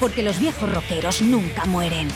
Porque 0.00 0.22
los 0.22 0.38
viejos 0.38 0.70
rockeros 0.72 1.22
nunca 1.22 1.64
mueren. 1.64 2.08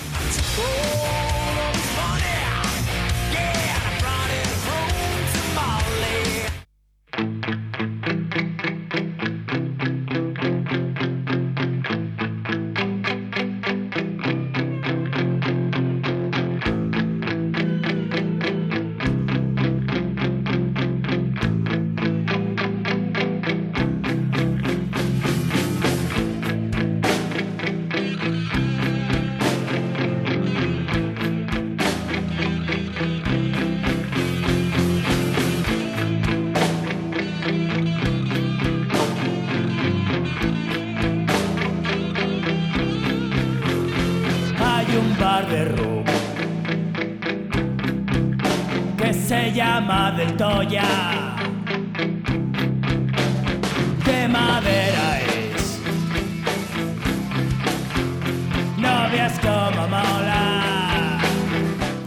De 54.59 54.65
madera 54.65 54.88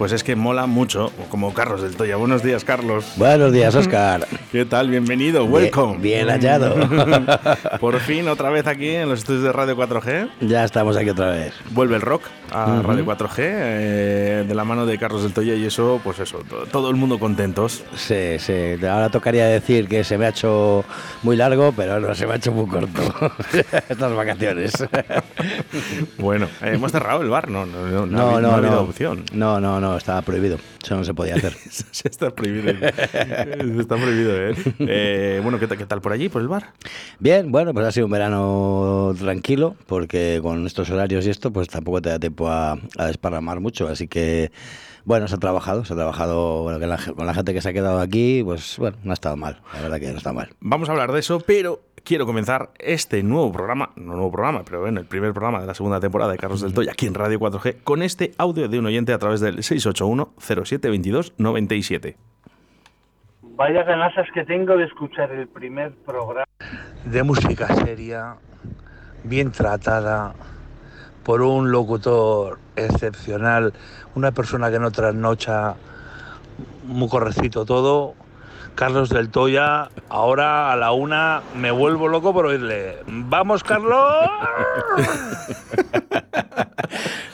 Pues 0.01 0.13
es 0.13 0.23
que 0.23 0.35
mola 0.35 0.65
mucho, 0.65 1.11
como 1.29 1.53
Carlos 1.53 1.83
del 1.83 1.95
Toya. 1.95 2.15
Buenos 2.15 2.41
días, 2.41 2.65
Carlos. 2.65 3.05
Buenos 3.17 3.51
días, 3.53 3.75
Oscar. 3.75 4.25
¿Qué 4.51 4.65
tal? 4.65 4.89
Bienvenido, 4.89 5.45
welcome. 5.45 5.99
Bien, 5.99 6.25
bien 6.25 6.29
hallado. 6.29 6.73
Por 7.79 7.99
fin, 7.99 8.27
otra 8.27 8.49
vez 8.49 8.65
aquí 8.65 8.89
en 8.89 9.07
los 9.09 9.19
estudios 9.19 9.43
de 9.43 9.51
Radio 9.53 9.77
4G. 9.77 10.29
ya 10.41 10.63
estamos 10.63 10.97
aquí 10.97 11.11
otra 11.11 11.29
vez. 11.29 11.53
Vuelve 11.69 11.97
el 11.97 12.01
rock 12.01 12.23
a 12.51 12.81
Radio 12.81 13.05
4G 13.05 13.35
eh, 13.37 14.45
de 14.47 14.55
la 14.55 14.63
mano 14.63 14.87
de 14.87 14.97
Carlos 14.97 15.21
del 15.21 15.33
Toya 15.33 15.53
y 15.53 15.65
eso, 15.67 16.01
pues 16.03 16.17
eso, 16.17 16.39
to- 16.49 16.65
todo 16.65 16.89
el 16.89 16.95
mundo 16.95 17.19
contentos. 17.19 17.83
Sí, 17.95 18.39
sí. 18.39 18.83
Ahora 18.83 19.09
tocaría 19.09 19.45
decir 19.45 19.87
que 19.87 20.03
se 20.03 20.17
me 20.17 20.25
ha 20.25 20.29
hecho 20.29 20.83
muy 21.21 21.35
largo, 21.35 21.73
pero 21.77 21.99
no, 21.99 22.15
se 22.15 22.25
me 22.25 22.33
ha 22.33 22.35
hecho 22.37 22.51
muy 22.51 22.65
corto. 22.65 23.01
Estas 23.87 24.15
vacaciones. 24.15 24.73
Bueno, 26.17 26.47
eh, 26.63 26.71
hemos 26.73 26.91
cerrado 26.91 27.21
el 27.21 27.29
bar, 27.29 27.49
no, 27.51 27.67
no, 27.67 27.85
no, 27.85 28.05
no, 28.07 28.07
No, 28.07 28.19
ha 28.19 28.33
habido- 28.33 28.41
no, 28.41 28.49
ha 28.49 28.57
habido 28.57 28.71
no. 28.75 28.81
opción. 28.81 29.23
No, 29.31 29.59
no, 29.61 29.79
no, 29.79 29.90
estaba 29.97 30.21
prohibido. 30.21 30.57
Eso 30.83 30.95
no 30.95 31.03
se 31.03 31.13
podía 31.13 31.35
hacer. 31.35 31.53
Se 31.91 32.07
está 32.07 32.31
prohibido. 32.31 32.71
está 32.71 33.95
prohibido, 33.97 34.35
¿eh? 34.49 34.55
Eh, 34.79 35.39
Bueno, 35.43 35.59
¿qué, 35.59 35.67
tal- 35.67 35.77
¿qué 35.77 35.85
tal 35.85 36.01
por 36.01 36.11
allí, 36.13 36.29
por 36.29 36.41
el 36.41 36.47
bar? 36.47 36.71
Bien, 37.19 37.51
bueno, 37.51 37.73
pues 37.73 37.85
ha 37.85 37.91
sido 37.91 38.05
un 38.05 38.11
verano 38.11 39.13
tranquilo, 39.19 39.75
porque 39.87 40.39
con 40.41 40.65
estos 40.65 40.89
horarios 40.89 41.25
y 41.25 41.29
esto, 41.29 41.51
pues 41.51 41.67
tampoco 41.67 42.01
te 42.01 42.09
da 42.09 42.19
tiempo 42.19 42.49
a, 42.49 42.77
a 42.97 43.05
desparramar 43.05 43.59
mucho. 43.59 43.87
Así 43.87 44.07
que, 44.07 44.51
bueno, 45.05 45.27
se 45.27 45.35
ha 45.35 45.39
trabajado, 45.39 45.85
se 45.85 45.93
ha 45.93 45.95
trabajado 45.95 46.63
bueno, 46.63 46.79
con, 46.79 46.89
la, 46.89 46.97
con 47.15 47.25
la 47.25 47.33
gente 47.33 47.53
que 47.53 47.61
se 47.61 47.69
ha 47.69 47.73
quedado 47.73 47.99
aquí, 47.99 48.41
pues 48.43 48.77
bueno, 48.77 48.97
no 49.03 49.11
ha 49.11 49.13
estado 49.13 49.37
mal. 49.37 49.61
La 49.73 49.81
verdad 49.81 49.99
que 49.99 50.11
no 50.11 50.17
está 50.17 50.33
mal. 50.33 50.49
Vamos 50.59 50.89
a 50.89 50.91
hablar 50.91 51.11
de 51.11 51.19
eso, 51.19 51.39
pero 51.39 51.81
quiero 52.03 52.25
comenzar 52.25 52.71
este 52.79 53.23
nuevo 53.23 53.51
programa, 53.51 53.91
no 53.95 54.13
nuevo 54.13 54.31
programa, 54.31 54.63
pero 54.63 54.81
bueno, 54.81 54.99
el 54.99 55.05
primer 55.05 55.33
programa 55.33 55.61
de 55.61 55.67
la 55.67 55.73
segunda 55.73 55.99
temporada 55.99 56.31
de 56.31 56.37
Carlos 56.37 56.61
del 56.61 56.73
Toya 56.73 56.91
aquí 56.91 57.07
en 57.07 57.13
Radio 57.13 57.39
4G, 57.39 57.83
con 57.83 58.01
este 58.01 58.31
audio 58.37 58.67
de 58.67 58.79
un 58.79 58.85
oyente 58.85 59.13
a 59.13 59.19
través 59.19 59.39
del 59.39 59.63
681 59.63 60.33
0722 60.39 61.33
97. 61.37 62.17
Vaya 63.41 63.83
ganasas 63.83 64.27
que 64.33 64.43
tengo 64.43 64.75
de 64.77 64.85
escuchar 64.85 65.31
el 65.31 65.47
primer 65.47 65.91
programa. 66.05 66.45
de 67.05 67.23
música 67.23 67.67
seria, 67.75 68.35
bien 69.23 69.51
tratada, 69.51 70.33
por 71.23 71.41
un 71.41 71.71
locutor 71.71 72.59
excepcional, 72.75 73.73
una 74.15 74.31
persona 74.31 74.71
que 74.71 74.79
no 74.79 74.91
trasnocha, 74.91 75.75
muy 76.85 77.09
correcito 77.09 77.65
todo. 77.65 78.15
Carlos 78.75 79.09
del 79.09 79.29
Toya, 79.29 79.89
ahora 80.09 80.71
a 80.71 80.75
la 80.77 80.91
una 80.91 81.41
me 81.55 81.71
vuelvo 81.71 82.07
loco 82.07 82.33
por 82.33 82.45
oírle. 82.45 82.97
¡Vamos, 83.05 83.63
Carlos! 83.63 84.29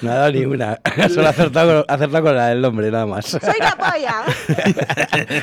No 0.01 0.11
ha 0.11 0.15
dado 0.15 0.31
ni 0.31 0.45
una. 0.45 0.79
Solo 1.09 1.27
ha 1.27 1.29
acertado, 1.31 1.85
acertado 1.87 2.23
con 2.23 2.35
la 2.35 2.47
del 2.49 2.61
nombre, 2.61 2.91
nada 2.91 3.05
más. 3.05 3.25
¡Soy 3.25 3.39
la 3.59 3.75
polla! 3.75 4.23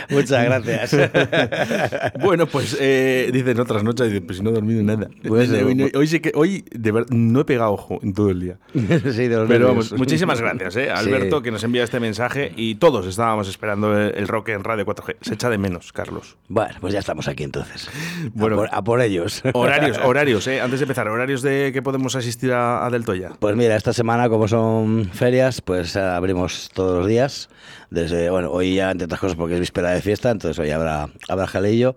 Muchas 0.11 0.45
gracias. 0.45 0.95
Bueno, 2.21 2.47
pues 2.47 2.77
eh, 2.81 3.31
dicen 3.33 3.59
otras 3.61 3.83
noches, 3.83 4.09
dice, 4.09 4.21
pues 4.21 4.39
si 4.39 4.43
no 4.45 4.51
he 4.51 4.53
dormido 4.53 4.83
nada. 4.83 5.09
Pues, 5.27 5.51
hoy, 5.51 5.75
no- 5.75 5.87
hoy 5.95 6.07
sí 6.07 6.21
que, 6.21 6.33
hoy 6.35 6.65
de 6.71 6.93
verdad, 6.93 7.11
no 7.11 7.41
he 7.41 7.45
pegado 7.45 7.73
ojo 7.73 7.99
en 8.03 8.15
todo 8.15 8.31
el 8.31 8.41
día. 8.41 8.57
Sí, 8.73 9.29
de 9.29 9.37
los 9.37 9.49
Pero 9.49 9.69
vamos, 9.69 9.93
muchísimas 9.93 10.41
gracias, 10.41 10.77
¿eh? 10.77 10.85
Sí. 10.85 10.91
Alberto, 10.91 11.43
que 11.43 11.51
nos 11.51 11.63
envía 11.65 11.83
este 11.85 12.01
mensaje 12.01 12.53
y 12.57 12.77
todos 12.77 13.07
estábamos 13.07 13.49
esperando 13.49 13.97
el, 13.99 14.15
el 14.17 14.29
rock 14.29 14.51
en 14.51 14.65
Radio 14.65 14.87
4G. 14.87 15.17
Se 15.21 15.35
echa 15.35 15.51
de 15.51 15.59
menos, 15.59 15.93
Carlos. 15.93 16.37
Bueno, 16.49 16.75
pues 16.81 16.93
ya 16.93 17.01
estamos 17.01 17.29
aquí 17.29 17.43
entonces. 17.45 17.89
Bueno. 18.33 18.57
a, 18.57 18.59
por, 18.59 18.69
a 18.73 18.83
por 18.85 19.01
ellos. 19.01 19.43
Horarios, 19.53 19.99
horarios, 19.99 20.47
¿eh? 20.47 20.61
Antes 20.61 20.81
de 20.81 20.85
empezar, 20.85 21.09
horarios 21.09 21.43
de 21.43 21.71
que 21.73 21.83
podemos 21.83 22.15
asistir 22.17 22.53
a, 22.53 22.85
a 22.87 22.91
Del 22.91 23.05
Toya. 23.05 23.31
Pues 23.39 23.57
mira, 23.57 23.77
esta 23.77 23.93
semana, 23.93 24.29
como 24.29 24.44
son 24.49 25.11
ferias, 25.13 25.61
pues 25.61 25.97
eh, 25.97 26.01
abrimos 26.01 26.71
todos 26.73 26.99
los 26.99 27.07
días. 27.07 27.49
Desde, 27.91 28.31
bueno, 28.31 28.51
hoy 28.51 28.75
ya, 28.75 28.91
entre 28.91 29.07
otras 29.07 29.21
cosas, 29.21 29.37
porque 29.37 29.55
es 29.55 29.61
víspera 29.61 29.91
de 29.91 30.03
fiesta, 30.03 30.31
entonces 30.31 30.59
hoy 30.59 30.71
habrá, 30.71 31.09
habrá 31.29 31.47
jaleillo. 31.47 31.97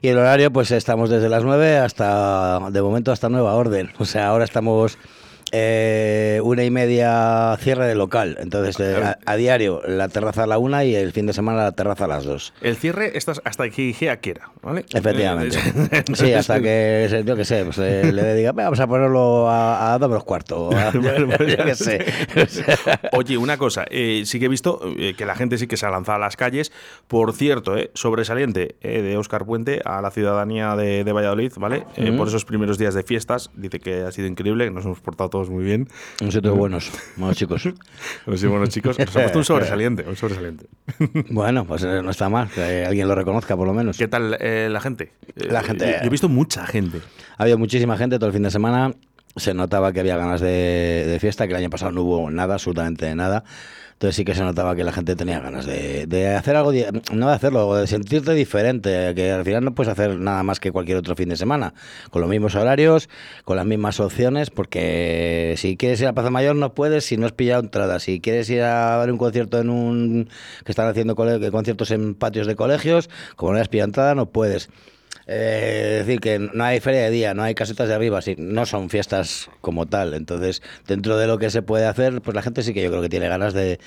Y 0.00 0.08
el 0.08 0.18
horario, 0.18 0.52
pues 0.52 0.70
estamos 0.70 1.10
desde 1.10 1.28
las 1.28 1.44
9 1.44 1.78
hasta, 1.78 2.70
de 2.70 2.82
momento, 2.82 3.12
hasta 3.12 3.28
nueva 3.28 3.54
orden. 3.54 3.90
O 3.98 4.04
sea, 4.04 4.28
ahora 4.28 4.44
estamos 4.44 4.98
eh, 5.52 6.40
una 6.42 6.64
y 6.64 6.70
media 6.70 7.56
cierre 7.60 7.86
de 7.86 7.94
local. 7.94 8.36
Entonces, 8.40 8.78
eh, 8.80 8.96
a, 9.02 9.18
a 9.24 9.36
diario 9.36 9.80
la 9.86 10.08
terraza 10.08 10.44
a 10.44 10.46
la 10.46 10.58
una 10.58 10.84
y 10.84 10.94
el 10.94 11.12
fin 11.12 11.26
de 11.26 11.32
semana 11.32 11.62
la 11.64 11.72
terraza 11.72 12.04
a 12.04 12.08
las 12.08 12.24
dos. 12.24 12.52
El 12.60 12.76
cierre 12.76 13.16
estás 13.16 13.40
hasta 13.44 13.68
que 13.70 13.82
Igea 13.82 14.18
quiera, 14.18 14.50
¿vale? 14.62 14.84
Efectivamente. 14.92 15.58
Eh, 15.92 16.04
Sí, 16.14 16.32
hasta 16.32 16.60
que, 16.60 17.22
yo 17.24 17.36
qué 17.36 17.44
sé, 17.44 17.64
pues, 17.64 17.78
eh, 17.78 18.12
le 18.12 18.34
diga, 18.34 18.52
"Venga, 18.52 18.64
vamos 18.64 18.80
a 18.80 18.86
ponerlo 18.86 19.48
a, 19.48 19.94
a 19.94 19.98
dos 19.98 20.08
menos 20.08 20.24
cuarto. 20.24 20.70
a- 20.76 20.92
yo, 20.92 21.00
yo 21.00 21.64
qué 21.64 21.74
sé. 21.74 22.04
O 22.42 22.46
sea, 22.46 23.00
Oye, 23.12 23.36
una 23.36 23.56
cosa, 23.56 23.84
sí 23.90 24.38
que 24.38 24.46
he 24.46 24.48
visto 24.48 24.80
que 25.16 25.24
la 25.26 25.34
gente 25.34 25.58
sí 25.58 25.66
que 25.66 25.76
se 25.76 25.86
ha 25.86 25.90
lanzado 25.90 26.16
a 26.16 26.20
las 26.20 26.36
calles. 26.36 26.72
Por 27.06 27.32
cierto, 27.32 27.76
eh, 27.76 27.90
sobresaliente 27.94 28.76
de 28.82 29.16
Óscar 29.16 29.44
Puente 29.44 29.80
a 29.84 30.00
la 30.02 30.10
ciudadanía 30.10 30.74
de, 30.76 31.04
de 31.04 31.12
Valladolid, 31.12 31.52
¿vale? 31.56 31.84
Por 32.16 32.28
esos 32.28 32.44
primeros 32.44 32.78
días 32.78 32.94
de 32.94 33.02
fiestas, 33.02 33.50
dice 33.54 33.78
que 33.78 34.02
ha 34.02 34.10
sido 34.12 34.26
increíble, 34.26 34.64
que 34.64 34.70
nos 34.70 34.84
hemos 34.84 35.00
portado 35.00 35.30
todos 35.30 35.37
muy 35.48 35.64
bien. 35.64 35.88
Nosotros 36.20 36.56
buenos, 36.56 36.90
buenos 37.16 37.36
chicos. 37.36 37.68
Pues 38.24 38.40
sí, 38.40 38.46
bueno, 38.46 38.66
chicos, 38.66 38.98
nos 38.98 39.08
ha 39.08 39.12
puesto 39.20 39.38
un 39.38 39.44
sobresaliente, 39.44 40.04
un 40.08 40.16
sobresaliente. 40.16 40.66
Bueno, 41.30 41.64
pues 41.64 41.82
eh, 41.84 42.00
no 42.02 42.10
está 42.10 42.28
mal, 42.28 42.48
que 42.48 42.84
alguien 42.84 43.06
lo 43.08 43.14
reconozca 43.14 43.56
por 43.56 43.66
lo 43.66 43.72
menos. 43.74 43.96
¿Qué 43.96 44.08
tal 44.08 44.36
eh, 44.40 44.68
la 44.70 44.80
gente? 44.80 45.12
Eh, 45.36 45.46
La 45.50 45.62
gente- 45.62 45.86
Yo, 45.86 45.92
yo 46.00 46.06
he 46.06 46.10
visto 46.10 46.28
mucha 46.28 46.66
gente. 46.66 46.98
Ha 47.36 47.42
habido 47.44 47.58
muchísima 47.58 47.96
gente 47.96 48.16
todo 48.18 48.26
el 48.26 48.32
fin 48.32 48.42
de 48.42 48.50
semana. 48.50 48.92
Se 49.36 49.54
notaba 49.54 49.92
que 49.92 50.00
había 50.00 50.16
ganas 50.16 50.40
de, 50.40 51.04
de 51.06 51.18
fiesta, 51.20 51.46
que 51.46 51.52
el 51.52 51.58
año 51.58 51.70
pasado 51.70 51.92
no 51.92 52.02
hubo 52.02 52.30
nada, 52.30 52.54
absolutamente 52.54 53.14
nada. 53.14 53.44
Entonces 53.98 54.14
sí 54.14 54.24
que 54.24 54.36
se 54.36 54.44
notaba 54.44 54.76
que 54.76 54.84
la 54.84 54.92
gente 54.92 55.16
tenía 55.16 55.40
ganas 55.40 55.66
de, 55.66 56.06
de 56.06 56.28
hacer 56.28 56.54
algo, 56.54 56.70
no 57.12 57.26
de 57.26 57.34
hacerlo, 57.34 57.74
de 57.74 57.88
sentirte 57.88 58.32
diferente, 58.32 59.12
que 59.16 59.32
al 59.32 59.44
final 59.44 59.64
no 59.64 59.74
puedes 59.74 59.90
hacer 59.90 60.20
nada 60.20 60.44
más 60.44 60.60
que 60.60 60.70
cualquier 60.70 60.98
otro 60.98 61.16
fin 61.16 61.28
de 61.28 61.36
semana, 61.36 61.74
con 62.10 62.20
los 62.20 62.30
mismos 62.30 62.54
horarios, 62.54 63.08
con 63.42 63.56
las 63.56 63.66
mismas 63.66 63.98
opciones, 63.98 64.50
porque 64.50 65.54
si 65.56 65.76
quieres 65.76 66.00
ir 66.00 66.06
a 66.06 66.12
Plaza 66.12 66.30
Mayor 66.30 66.54
no 66.54 66.74
puedes 66.74 67.06
si 67.06 67.16
no 67.16 67.26
has 67.26 67.32
pillado 67.32 67.60
entrada, 67.60 67.98
si 67.98 68.20
quieres 68.20 68.48
ir 68.50 68.62
a 68.62 68.96
ver 68.98 69.10
un 69.10 69.18
concierto 69.18 69.58
en 69.58 69.68
un... 69.68 70.28
que 70.64 70.70
están 70.70 70.86
haciendo 70.86 71.16
conciertos 71.16 71.90
en 71.90 72.14
patios 72.14 72.46
de 72.46 72.54
colegios, 72.54 73.10
como 73.34 73.52
no 73.52 73.58
has 73.58 73.66
pillado 73.66 73.86
entrada 73.86 74.14
no 74.14 74.26
puedes. 74.26 74.70
Eh, 75.28 75.98
es 76.00 76.06
decir, 76.06 76.20
que 76.20 76.38
no 76.38 76.64
hay 76.64 76.80
feria 76.80 77.02
de 77.02 77.10
día, 77.10 77.34
no 77.34 77.42
hay 77.42 77.54
casetas 77.54 77.88
de 77.88 77.94
arriba, 77.94 78.22
sí, 78.22 78.34
no 78.38 78.64
son 78.64 78.88
fiestas 78.88 79.50
como 79.60 79.86
tal. 79.86 80.14
Entonces, 80.14 80.62
dentro 80.86 81.18
de 81.18 81.26
lo 81.26 81.38
que 81.38 81.50
se 81.50 81.60
puede 81.60 81.86
hacer, 81.86 82.22
pues 82.22 82.34
la 82.34 82.42
gente 82.42 82.62
sí 82.62 82.72
que 82.72 82.82
yo 82.82 82.90
creo 82.90 83.02
que 83.02 83.10
tiene 83.10 83.28
ganas 83.28 83.52
de, 83.52 83.78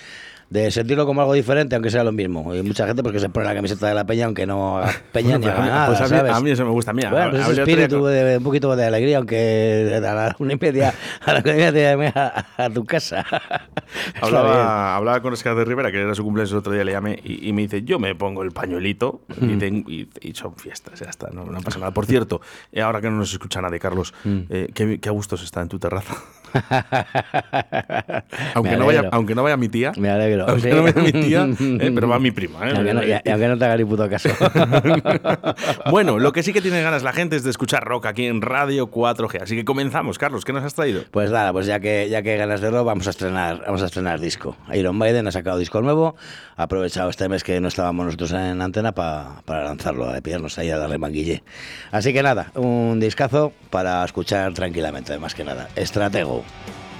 de 0.52 0.70
sentirlo 0.70 1.06
como 1.06 1.22
algo 1.22 1.34
diferente, 1.34 1.76
aunque 1.76 1.90
sea 1.90 2.04
lo 2.04 2.12
mismo. 2.12 2.54
Y 2.54 2.62
mucha 2.62 2.86
gente 2.86 3.02
porque 3.02 3.20
se 3.22 3.30
pone 3.30 3.46
la 3.46 3.56
camiseta 3.56 3.88
de 3.88 3.94
la 3.96 4.04
peña, 4.06 4.26
aunque 4.26 4.46
no 4.46 4.82
peña 5.14 5.38
ni 5.38 5.46
Pues 5.46 5.56
haga 5.56 5.66
nada, 5.66 5.88
pues 5.88 6.00
a 6.02 6.04
mí, 6.04 6.10
¿sabes? 6.10 6.34
a 6.34 6.40
mí 6.42 6.52
eso 6.52 6.66
me 6.66 6.72
gusta. 6.72 6.92
Mira, 6.94 7.10
Bueno, 7.10 7.32
pues 7.32 7.48
ese 7.48 7.62
espíritu 7.62 8.06
de 8.06 8.38
un 8.38 8.44
poquito 8.44 8.76
de 8.76 8.86
alegría, 8.86 9.18
aunque 9.18 9.94
a 9.98 10.00
la 10.14 10.36
una 10.40 10.54
y 10.54 10.58
media, 10.58 10.94
a 11.26 11.34
la 11.34 11.42
media 11.42 11.72
te 11.72 11.82
llamé 11.82 12.08
a, 12.14 12.46
a 12.58 12.70
tu 12.70 12.84
casa. 12.86 13.26
Hablaba, 14.22 14.96
hablaba 14.96 15.22
con 15.22 15.34
Oscar 15.34 15.56
de 15.56 15.66
Rivera, 15.66 15.92
que 15.92 16.02
era 16.02 16.16
su 16.16 16.24
cumpleaños 16.24 16.52
el 16.52 16.58
otro 16.60 16.72
día, 16.74 16.84
le 16.84 16.92
llamé 16.92 17.20
y, 17.24 17.48
y 17.50 17.54
me 17.54 17.64
dice, 17.64 17.84
yo 17.84 18.00
me 18.00 18.14
pongo 18.16 18.44
el 18.44 18.52
pañuelito 18.52 19.22
y, 19.42 19.46
Mm. 19.46 19.60
ten- 19.60 19.86
y- 19.88 20.08
y 20.22 20.34
son 20.34 20.56
fiestas, 20.56 21.00
ya 21.00 21.08
está, 21.10 21.30
no, 21.32 21.46
no 21.46 21.62
pasa 21.62 21.80
nada. 21.80 21.92
Por 21.92 22.06
cierto, 22.06 22.42
eh, 22.72 22.82
ahora 22.82 23.02
que 23.02 23.10
no 23.10 23.18
nos 23.18 23.32
escucha 23.32 23.62
nadie, 23.62 23.80
Carlos, 23.80 24.14
Mm. 24.24 24.40
eh, 24.50 24.70
qué, 24.74 25.00
qué 25.00 25.10
a 25.10 25.12
gustos 25.12 25.44
está 25.44 25.62
en 25.62 25.68
tu 25.70 25.80
terraza. 25.80 26.16
aunque, 28.54 28.78
no 28.78 28.86
vaya, 28.86 29.04
aunque 29.12 29.36
no 29.36 29.44
vaya 29.44 29.58
mi 29.58 29.70
tía, 29.70 29.92
Me 29.98 30.10
alegro. 30.10 30.46
aunque 30.48 30.70
sí. 30.70 30.76
no 30.76 30.84
vaya 30.84 31.02
mi 31.02 31.12
tía, 31.12 31.48
eh, 31.60 31.92
pero 31.94 32.08
va 32.08 32.20
mi 32.20 32.32
prima. 32.32 32.70
eh. 32.70 32.74
Aunque 32.76 32.94
no, 32.94 33.04
y, 33.04 33.12
aunque 33.14 33.48
no 33.48 33.58
te 33.58 33.66
haga 33.66 33.78
ni 33.78 33.86
puto 33.86 34.10
caso. 34.10 34.30
bueno, 35.92 36.20
lo 36.20 36.32
que 36.32 36.44
sí 36.44 36.54
que 36.54 36.62
tiene 36.62 36.82
ganas 36.82 37.04
la 37.04 37.14
gente 37.14 37.36
es 37.36 37.44
de 37.44 37.50
escuchar 37.50 37.84
rock 37.84 38.06
aquí 38.06 38.26
en 38.26 38.42
Radio 38.42 38.90
4G. 38.92 39.42
Así 39.44 39.56
que 39.56 39.66
comenzamos, 39.66 40.18
Carlos, 40.18 40.46
¿qué 40.46 40.54
nos 40.54 40.64
has 40.64 40.74
traído? 40.74 41.04
Pues 41.12 41.32
nada, 41.32 41.52
pues 41.54 41.66
ya 41.66 41.80
que 41.80 42.10
ya 42.10 42.22
que 42.22 42.38
ganas 42.38 42.62
de 42.62 42.70
rock, 42.70 42.86
vamos 42.86 43.08
a 43.08 43.12
estrenar, 43.12 43.62
vamos 43.66 43.82
a 43.82 43.86
estrenar 43.86 44.20
disco. 44.20 44.56
Iron 44.74 44.96
Maiden 44.98 45.28
ha 45.28 45.32
sacado 45.32 45.58
disco 45.58 45.82
nuevo, 45.82 46.16
ha 46.56 46.64
aprovechado 46.64 47.10
este 47.10 47.28
mes 47.30 47.44
que 47.44 47.60
no 47.62 47.68
estábamos 47.68 48.06
nosotros 48.06 48.32
en 48.34 48.62
antena 48.62 48.94
pa- 48.94 49.42
para 49.46 49.64
lanzarlo, 49.66 50.10
a 50.10 50.20
pillarnos 50.22 50.58
ahí 50.58 50.70
a 50.70 50.78
darle 50.78 50.98
manguille. 50.98 51.44
Así 51.92 52.14
que 52.14 52.24
nada, 52.24 52.52
un 52.56 53.00
discazo 53.00 53.54
para 53.70 54.04
escuchar 54.04 54.54
tranquilamente, 54.54 55.18
más 55.18 55.34
que 55.36 55.44
nada. 55.44 55.68
Estratego. 55.76 56.41
go. 56.42 56.91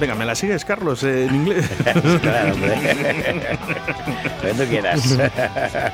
Venga, 0.00 0.14
¿me 0.14 0.24
la 0.24 0.34
sigues, 0.34 0.64
Carlos, 0.64 1.02
eh, 1.02 1.24
en 1.24 1.34
inglés? 1.34 1.68
claro, 2.22 2.54
hombre. 2.54 2.74
Cuando 4.40 4.64
quieras. 4.66 5.18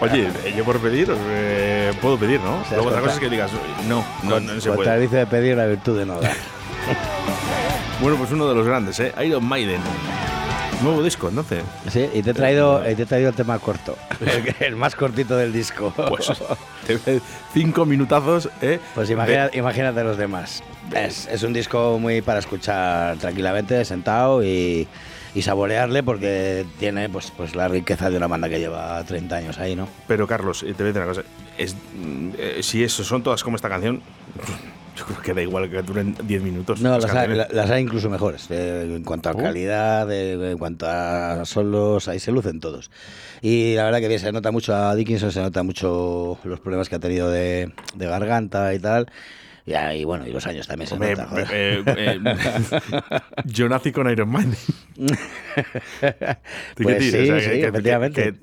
Oye, 0.01 0.29
yo 0.55 0.65
por 0.65 0.79
pedir, 0.79 1.09
eh, 1.11 1.93
puedo 2.03 2.19
pedir, 2.19 2.41
¿no? 2.41 2.63
Luego 2.71 2.89
otra 2.89 3.01
cosa 3.01 3.15
es 3.15 3.21
que 3.21 3.31
digas, 3.31 3.51
no, 3.89 4.05
no, 4.23 4.41
no 4.41 4.61
se 4.61 4.69
puede. 4.69 4.77
Contradice 4.77 5.17
de 5.17 5.27
pedir 5.27 5.57
la 5.57 5.67
virtud 5.67 5.99
de 5.99 6.07
no 6.07 6.21
dar. 6.21 6.35
Bueno, 8.01 8.17
pues 8.19 8.31
uno 8.33 8.47
de 8.47 8.55
los 8.55 8.67
grandes, 8.67 9.01
¿eh? 9.01 9.15
Iron 9.25 9.45
Maiden. 9.45 9.81
Nuevo 10.85 11.03
disco, 11.03 11.29
entonces. 11.29 11.63
Sí, 11.91 12.09
y 12.13 12.23
te 12.23 12.31
he 12.31 12.35
traído, 12.35 12.83
y 12.89 12.95
te 12.95 13.03
he 13.03 13.07
traído 13.07 13.31
el 13.31 13.35
tema 13.35 13.59
corto. 13.59 13.97
El, 14.21 14.55
el 14.61 14.77
más 14.77 14.95
cortito 14.95 15.37
del 15.37 15.53
disco. 15.53 15.93
Pues 15.97 16.31
cinco 17.53 17.87
minutazos, 17.87 18.49
¿eh? 18.61 18.79
Pues 18.95 19.09
imagina- 19.11 19.51
imagínate 19.55 20.05
los 20.05 20.17
demás. 20.19 20.63
Es, 20.95 21.27
es 21.29 21.43
un 21.43 21.53
disco 21.53 21.99
muy 21.99 22.21
para 22.21 22.39
escuchar 22.41 23.17
tranquilamente, 23.17 23.85
sentado 23.87 24.45
y, 24.45 24.87
y 25.35 25.43
saborearle 25.43 26.03
porque 26.03 26.67
tiene 26.79 27.09
pues, 27.09 27.33
pues 27.35 27.55
la 27.57 27.69
riqueza 27.69 28.11
de 28.11 28.19
una 28.19 28.27
banda 28.27 28.49
que 28.51 28.59
lleva 28.59 29.03
30 29.05 29.37
años 29.37 29.59
ahí, 29.59 29.75
¿no? 29.75 29.89
Pero 30.07 30.27
Carlos, 30.27 30.63
eh, 30.63 30.75
te 30.75 30.83
voy 30.83 30.91
a 30.91 30.93
decir 30.93 31.03
una 31.03 31.07
cosa. 31.07 31.23
Es, 31.57 31.75
mm, 31.75 32.29
eh, 32.37 32.59
si 32.63 32.85
eso 32.85 33.03
son 33.05 33.23
todas 33.23 33.43
como 33.43 33.57
esta 33.57 33.71
canción, 33.71 34.03
yo 34.97 35.05
creo 35.07 35.21
que 35.23 35.35
da 35.35 35.43
igual 35.43 35.69
que 35.71 35.83
duren 35.83 36.15
10 36.25 36.43
minutos. 36.43 36.81
No, 36.81 36.99
las 36.99 37.13
hay, 37.15 37.29
las 37.51 37.71
hay 37.71 37.83
incluso 37.83 38.09
mejores. 38.11 38.47
eh, 38.51 38.83
en 38.97 39.03
cuanto 39.05 39.29
a 39.29 39.33
Oh. 39.33 39.37
calidad, 39.39 40.11
eh, 40.13 40.53
en 40.53 40.59
cuanto 40.59 40.87
a 40.89 41.45
solos, 41.45 42.07
ahí 42.09 42.21
se 42.21 42.31
lucen 42.33 42.61
todos. 42.61 42.91
Y 43.43 43.75
la 43.75 43.85
verdad 43.85 44.01
que 44.01 44.09
bien, 44.09 44.21
se 44.21 44.31
nota 44.33 44.51
mucho 44.53 44.75
a 44.75 44.95
Dickinson, 44.95 45.33
se 45.33 45.41
nota 45.41 45.63
mucho 45.63 46.39
los 46.45 46.61
problemas 46.61 46.89
que 46.89 46.95
ha 46.97 47.01
tenido 47.01 47.31
de, 47.31 47.73
de 47.95 48.07
garganta 48.07 48.73
y 48.75 48.79
tal. 48.79 49.07
Y, 49.67 49.73
ahí, 49.73 50.05
bueno, 50.05 50.27
y 50.27 50.31
los 50.31 50.47
años 50.47 50.67
también 50.69 50.89
se 50.89 50.99
nota. 50.99 51.27
joder. 51.27 51.49
eh, 51.97 52.21
yo 53.47 53.67
nací 53.69 53.93
con 53.93 54.11
Iron 54.11 54.29
Man. 54.29 54.55
Pues 56.77 57.03
sí, 57.05 57.11
sí, 57.11 57.31
efectivamente. 57.63 58.35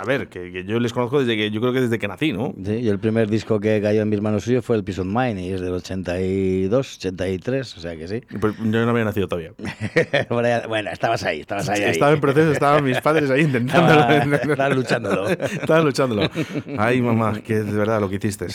A 0.00 0.04
ver, 0.04 0.28
que, 0.28 0.50
que 0.52 0.64
yo 0.64 0.80
les 0.80 0.92
conozco 0.92 1.20
desde 1.20 1.36
que 1.36 1.50
yo 1.50 1.60
creo 1.60 1.72
que 1.72 1.80
desde 1.82 1.98
que 1.98 2.08
nací, 2.08 2.32
¿no? 2.32 2.54
Sí, 2.64 2.82
yo 2.82 2.92
el 2.92 2.98
primer 2.98 3.28
disco 3.28 3.60
que 3.60 3.80
cayó 3.82 4.02
en 4.02 4.08
mis 4.08 4.20
manos 4.20 4.44
suyo 4.44 4.62
fue 4.62 4.76
el 4.76 4.84
Peace 4.84 5.00
of 5.00 5.06
Mind 5.06 5.38
y 5.40 5.50
es 5.52 5.60
del 5.60 5.72
82, 5.72 6.96
83, 6.96 7.76
o 7.76 7.80
sea 7.80 7.96
que 7.96 8.08
sí. 8.08 8.20
Pues 8.40 8.54
yo 8.58 8.84
no 8.84 8.90
había 8.90 9.04
nacido 9.04 9.28
todavía. 9.28 9.52
Bueno, 10.68 10.90
estabas 10.90 11.22
ahí, 11.24 11.40
estabas 11.40 11.68
ahí. 11.68 11.82
ahí. 11.82 11.90
Estaba 11.90 12.12
en 12.12 12.20
proceso, 12.20 12.52
estaban 12.52 12.84
mis 12.84 13.00
padres 13.00 13.30
ahí 13.30 13.42
intentándolo. 13.42 14.00
Estaba- 14.00 14.36
estaban 14.52 14.76
luchándolo. 14.76 15.28
Estaban 15.28 15.84
luchándolo. 15.84 16.30
Ay, 16.78 17.00
mamá, 17.02 17.40
que 17.40 17.58
es 17.58 17.66
de 17.66 17.72
verdad 17.72 18.00
lo 18.00 18.08
que 18.08 18.16
hiciste. 18.16 18.46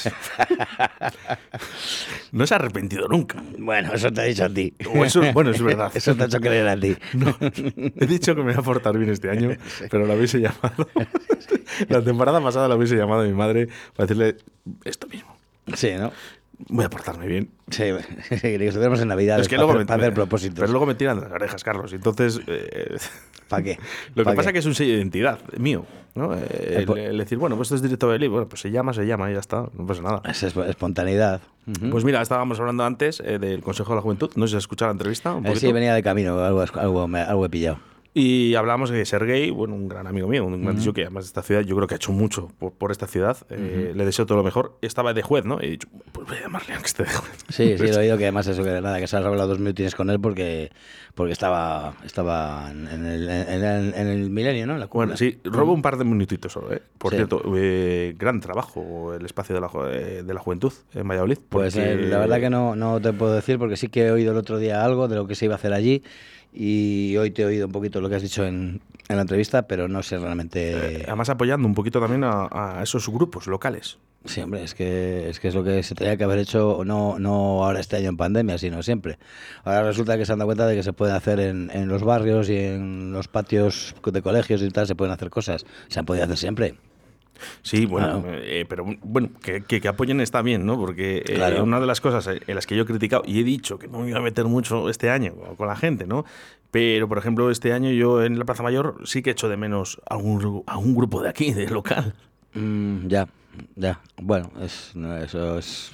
No 2.31 2.45
se 2.47 2.53
ha 2.53 2.57
arrepentido 2.57 3.07
nunca. 3.07 3.41
Bueno, 3.57 3.93
eso 3.93 4.11
te 4.11 4.21
ha 4.21 4.23
dicho 4.25 4.45
a 4.45 4.49
ti. 4.49 4.73
O 4.93 5.05
eso- 5.05 5.21
bueno, 5.33 5.51
es 5.51 5.61
verdad. 5.61 5.91
Eso 5.93 6.15
te 6.15 6.23
ha 6.23 6.25
hecho 6.25 6.39
creer 6.39 6.67
a 6.67 6.77
ti. 6.79 6.95
No, 7.13 7.35
he 7.41 8.05
dicho 8.07 8.35
que 8.35 8.41
me 8.43 8.51
voy 8.51 8.59
a 8.59 8.63
portar 8.63 8.97
bien 8.97 9.09
este 9.11 9.29
año, 9.29 9.51
pero 9.89 10.05
lo 10.05 10.13
hubiese 10.15 10.39
llamado. 10.39 10.87
La 11.89 12.01
temporada 12.03 12.41
pasada 12.41 12.67
lo 12.67 12.75
hubiese 12.75 12.95
llamado 12.95 13.21
a 13.21 13.25
mi 13.25 13.33
madre 13.33 13.67
para 13.95 14.07
decirle 14.07 14.37
esto 14.83 15.07
mismo. 15.07 15.35
Sí, 15.75 15.91
¿no? 15.97 16.11
Voy 16.69 16.85
a 16.85 16.89
portarme 16.89 17.27
bien. 17.27 17.49
Sí, 17.69 17.83
que 18.41 18.55
estuviéramos 18.67 19.01
en 19.01 19.09
Navidad 19.09 19.39
es 19.41 19.47
que 19.49 19.55
para, 19.57 19.63
luego 19.65 19.71
hacer, 19.73 19.79
me, 19.79 19.85
para 19.87 20.03
hacer 20.03 20.13
propósitos. 20.13 20.59
Pero 20.59 20.71
luego 20.71 20.85
me 20.85 20.95
tiran 20.95 21.19
las 21.19 21.31
orejas, 21.31 21.63
Carlos. 21.63 21.91
Entonces, 21.93 22.39
eh, 22.47 22.95
¿Para 23.49 23.61
qué? 23.61 23.77
lo 24.15 24.23
que 24.23 24.29
¿Pa' 24.29 24.35
pasa 24.35 24.49
es 24.49 24.53
que 24.53 24.59
es 24.59 24.65
un 24.65 24.73
sello 24.73 24.93
de 24.93 24.97
identidad 24.99 25.39
mío. 25.57 25.85
¿no? 26.15 26.33
Eh, 26.33 26.75
el, 26.77 26.85
po- 26.85 26.95
el 26.95 27.17
decir, 27.17 27.37
bueno, 27.37 27.57
pues 27.57 27.67
esto 27.67 27.75
es 27.75 27.81
directo 27.81 28.09
de 28.09 28.27
Bueno, 28.29 28.47
pues 28.47 28.61
se 28.61 28.71
llama, 28.71 28.93
se 28.93 29.05
llama 29.05 29.29
y 29.29 29.33
ya 29.33 29.39
está. 29.41 29.65
No 29.77 29.85
pasa 29.85 30.01
nada. 30.01 30.21
Es 30.25 30.43
esp- 30.43 30.67
espontaneidad. 30.67 31.41
Pues 31.91 32.03
mira, 32.05 32.21
estábamos 32.21 32.59
hablando 32.59 32.85
antes 32.85 33.19
eh, 33.25 33.37
del 33.37 33.61
Consejo 33.61 33.89
de 33.89 33.95
la 33.97 34.01
Juventud. 34.01 34.31
No 34.35 34.47
sé 34.47 34.51
si 34.51 34.57
has 34.57 34.63
escuchado 34.63 34.89
la 34.89 34.93
entrevista. 34.93 35.33
Un 35.33 35.45
Eh, 35.45 35.55
sí, 35.57 35.71
venía 35.73 35.93
de 35.93 36.01
camino, 36.03 36.39
algo, 36.39 36.61
algo, 36.75 37.03
algo 37.03 37.45
he 37.45 37.49
pillado. 37.49 37.79
Y 38.17 38.55
hablamos 38.55 38.89
de 38.91 39.05
Sergei, 39.05 39.49
bueno, 39.51 39.75
un 39.75 39.89
gran 39.89 40.07
amigo 40.07 40.29
mío, 40.29 40.45
un 40.45 40.63
gran 40.63 40.77
tío 40.77 40.93
que 40.93 41.01
además 41.01 41.25
de 41.25 41.27
esta 41.27 41.43
ciudad, 41.43 41.63
yo 41.63 41.75
creo 41.75 41.85
que 41.85 41.95
ha 41.95 41.97
hecho 41.97 42.13
mucho 42.13 42.49
por, 42.57 42.71
por 42.71 42.91
esta 42.91 43.07
ciudad. 43.07 43.35
Eh, 43.49 43.91
le 43.93 44.05
deseo 44.05 44.25
todo 44.25 44.37
lo 44.37 44.43
mejor. 44.45 44.77
Estaba 44.81 45.13
de 45.13 45.21
juez, 45.21 45.43
¿no? 45.43 45.57
Y 45.61 45.65
he 45.65 45.69
dicho, 45.71 45.89
pues 46.13 46.25
voy 46.25 46.37
a 46.37 46.41
llamarle 46.43 46.75
a 46.75 46.77
que 46.77 46.85
esté 46.85 47.03
de 47.03 47.09
juez. 47.09 47.37
Sí, 47.49 47.77
sí, 47.77 47.87
lo 47.87 47.95
he 47.95 47.97
oído 48.05 48.17
que 48.17 48.23
además 48.23 48.47
eso, 48.47 48.63
que 48.63 48.69
nada, 48.79 49.01
que 49.01 49.07
se 49.07 49.17
has 49.17 49.25
hablado 49.25 49.49
dos 49.49 49.59
minutines 49.59 49.95
con 49.95 50.09
él 50.09 50.21
porque, 50.21 50.71
porque 51.13 51.33
estaba, 51.33 51.95
estaba 52.05 52.71
en, 52.71 52.87
el, 53.05 53.27
en, 53.29 53.63
el, 53.65 53.93
en 53.93 54.07
el 54.07 54.29
milenio, 54.29 54.65
¿no? 54.65 54.75
En 54.75 54.79
la 54.79 54.85
Bueno, 54.87 55.17
sí, 55.17 55.37
robo 55.43 55.73
un 55.73 55.81
par 55.81 55.97
de 55.97 56.05
minutitos 56.05 56.53
solo, 56.53 56.71
¿eh? 56.73 56.81
Por 56.97 57.11
Sí. 57.11 57.17
cierto, 57.17 57.41
eh, 57.57 58.15
gran 58.17 58.39
trabajo 58.39 59.13
el 59.13 59.25
espacio 59.25 59.53
de 59.55 59.59
la, 59.59 59.69
eh, 59.91 60.23
de 60.25 60.33
la 60.33 60.39
juventud 60.39 60.71
en 60.93 61.05
Valladolid. 61.05 61.39
Pues 61.49 61.75
eh, 61.75 61.97
la 61.97 62.19
verdad 62.19 62.39
que 62.39 62.49
no, 62.49 62.77
no 62.77 63.01
te 63.01 63.11
puedo 63.11 63.33
decir 63.33 63.59
porque 63.59 63.75
sí 63.75 63.89
que 63.89 64.05
he 64.05 64.11
oído 64.11 64.31
el 64.31 64.37
otro 64.37 64.57
día 64.57 64.85
algo 64.85 65.09
de 65.09 65.17
lo 65.17 65.27
que 65.27 65.35
se 65.35 65.43
iba 65.43 65.55
a 65.55 65.57
hacer 65.57 65.73
allí 65.73 66.01
y 66.55 67.15
hoy 67.17 67.31
te 67.31 67.41
he 67.41 67.45
oído 67.45 67.67
un 67.67 67.71
poquito 67.71 68.01
lo 68.01 68.09
que 68.09 68.15
has 68.15 68.23
dicho 68.23 68.45
en, 68.45 68.81
en 69.09 69.15
la 69.15 69.21
entrevista, 69.21 69.67
pero 69.67 69.87
no 69.87 70.01
sé 70.01 70.17
realmente... 70.17 70.71
eh, 70.71 71.03
además 71.05 71.29
apoyando 71.29 71.67
un 71.67 71.75
poquito 71.75 71.99
también 71.99 72.23
a, 72.23 72.47
a 72.51 72.81
esos 72.81 73.09
grupos 73.09 73.47
locales. 73.47 73.97
Sí, 74.23 74.41
hombre, 74.41 74.63
es 74.63 74.73
que, 74.73 75.29
es 75.29 75.39
que 75.39 75.49
es 75.49 75.53
lo 75.53 75.63
que 75.63 75.83
se 75.83 75.93
tenía 75.93 76.17
que 76.17 76.23
haber 76.23 76.39
hecho, 76.39 76.81
no, 76.83 77.19
no 77.19 77.63
ahora 77.63 77.79
este 77.79 77.97
año 77.97 78.09
en 78.09 78.17
pandemia, 78.17 78.57
sino 78.57 78.81
siempre. 78.81 79.19
Ahora 79.63 79.83
resulta 79.83 80.17
que 80.17 80.25
se 80.25 80.31
han 80.31 80.39
dado 80.39 80.47
cuenta 80.47 80.65
de 80.65 80.75
que 80.75 80.81
se 80.81 80.93
pueden 80.93 81.15
hacer 81.15 81.39
en, 81.39 81.69
en 81.71 81.87
los 81.87 82.01
barrios 82.01 82.49
y 82.49 82.57
en 82.57 83.11
los 83.11 83.27
patios 83.27 83.93
de 84.03 84.21
colegios 84.23 84.63
y 84.63 84.69
tal, 84.69 84.87
se 84.87 84.95
pueden 84.95 85.13
hacer 85.13 85.29
cosas. 85.29 85.63
Se 85.89 85.99
han 85.99 86.07
podido 86.07 86.25
hacer 86.25 86.37
siempre. 86.37 86.73
Sí, 87.61 87.85
bueno, 87.85 88.21
Claro. 88.21 88.37
eh, 88.41 88.65
pero 88.67 88.85
bueno, 89.03 89.29
que, 89.41 89.61
que- 89.61 89.81
que 89.81 89.87
apoyen 89.87 90.21
está 90.21 90.41
bien, 90.41 90.65
¿no? 90.65 90.77
Porque 90.77 91.17
eh, 91.19 91.33
Claro. 91.35 91.63
una 91.63 91.79
de 91.79 91.85
las 91.87 92.01
cosas 92.01 92.27
en 92.27 92.55
las 92.55 92.65
que 92.67 92.75
yo 92.75 92.83
he 92.83 92.85
criticado 92.85 93.23
y 93.25 93.39
he 93.39 93.43
dicho 93.43 93.77
que 93.79 93.87
no 93.87 93.99
me 93.99 94.09
iba 94.09 94.19
a 94.19 94.21
meter 94.21 94.45
mucho 94.45 94.89
este 94.89 95.09
año 95.09 95.33
con 95.57 95.67
la 95.67 95.75
gente, 95.75 96.05
¿no? 96.07 96.25
Pero, 96.71 97.07
por 97.07 97.17
ejemplo, 97.17 97.49
este 97.51 97.71
año 97.73 97.89
yo 97.91 98.23
en 98.23 98.37
la 98.37 98.45
Plaza 98.45 98.61
Mayor 98.63 98.97
sí 99.05 99.21
que 99.21 99.31
echo 99.31 99.47
de 99.49 99.55
menos 99.57 100.01
a 100.09 100.17
un, 100.17 100.63
a 100.67 100.77
un 100.77 100.95
grupo 100.95 101.21
de 101.21 101.29
aquí, 101.29 101.53
de 101.53 101.67
local. 101.69 102.13
Mm, 102.53 103.07
ya, 103.07 103.27
ya. 103.75 104.01
Bueno, 104.21 104.51
es, 104.61 104.91
no, 104.95 105.17
eso 105.17 105.57
es, 105.57 105.91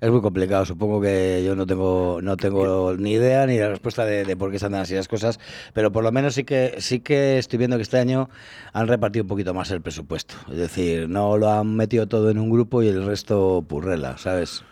es 0.00 0.10
muy 0.10 0.20
complicado. 0.20 0.64
Supongo 0.64 1.00
que 1.00 1.42
yo 1.44 1.54
no 1.56 1.66
tengo, 1.66 2.20
no 2.22 2.36
tengo 2.36 2.94
ni 2.96 3.12
idea 3.12 3.46
ni 3.46 3.58
la 3.58 3.68
respuesta 3.68 4.04
de, 4.04 4.24
de 4.24 4.36
por 4.36 4.50
qué 4.50 4.58
se 4.58 4.66
andan 4.66 4.82
así 4.82 4.94
las 4.94 5.08
cosas, 5.08 5.38
pero 5.72 5.92
por 5.92 6.04
lo 6.04 6.12
menos 6.12 6.34
sí 6.34 6.44
que, 6.44 6.76
sí 6.78 7.00
que 7.00 7.38
estoy 7.38 7.58
viendo 7.58 7.76
que 7.76 7.82
este 7.82 7.98
año 7.98 8.28
han 8.72 8.88
repartido 8.88 9.24
un 9.24 9.28
poquito 9.28 9.54
más 9.54 9.70
el 9.70 9.80
presupuesto. 9.80 10.34
Es 10.50 10.56
decir, 10.56 11.08
no 11.08 11.38
lo 11.38 11.50
han 11.50 11.74
metido 11.74 12.06
todo 12.06 12.30
en 12.30 12.38
un 12.38 12.50
grupo 12.50 12.82
y 12.82 12.88
el 12.88 13.04
resto 13.04 13.64
purrela, 13.66 14.18
¿sabes? 14.18 14.64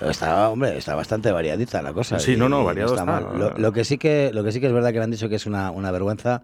Está, 0.00 0.48
hombre, 0.48 0.76
está 0.76 0.94
bastante 0.94 1.30
variadita 1.30 1.80
la 1.82 1.92
cosa. 1.92 2.18
Sí, 2.18 2.36
no, 2.36 2.48
no, 2.48 2.64
variado 2.64 2.94
está. 2.94 3.04
mal. 3.04 3.26
Lo, 3.38 3.56
lo 3.56 3.72
que 3.72 3.84
sí 3.84 3.98
que, 3.98 4.30
lo 4.32 4.42
que 4.42 4.52
sí 4.52 4.60
que 4.60 4.66
es 4.66 4.72
verdad 4.72 4.92
que 4.92 4.98
me 4.98 5.04
han 5.04 5.10
dicho 5.10 5.28
que 5.28 5.36
es 5.36 5.46
una, 5.46 5.70
una 5.70 5.90
vergüenza 5.90 6.42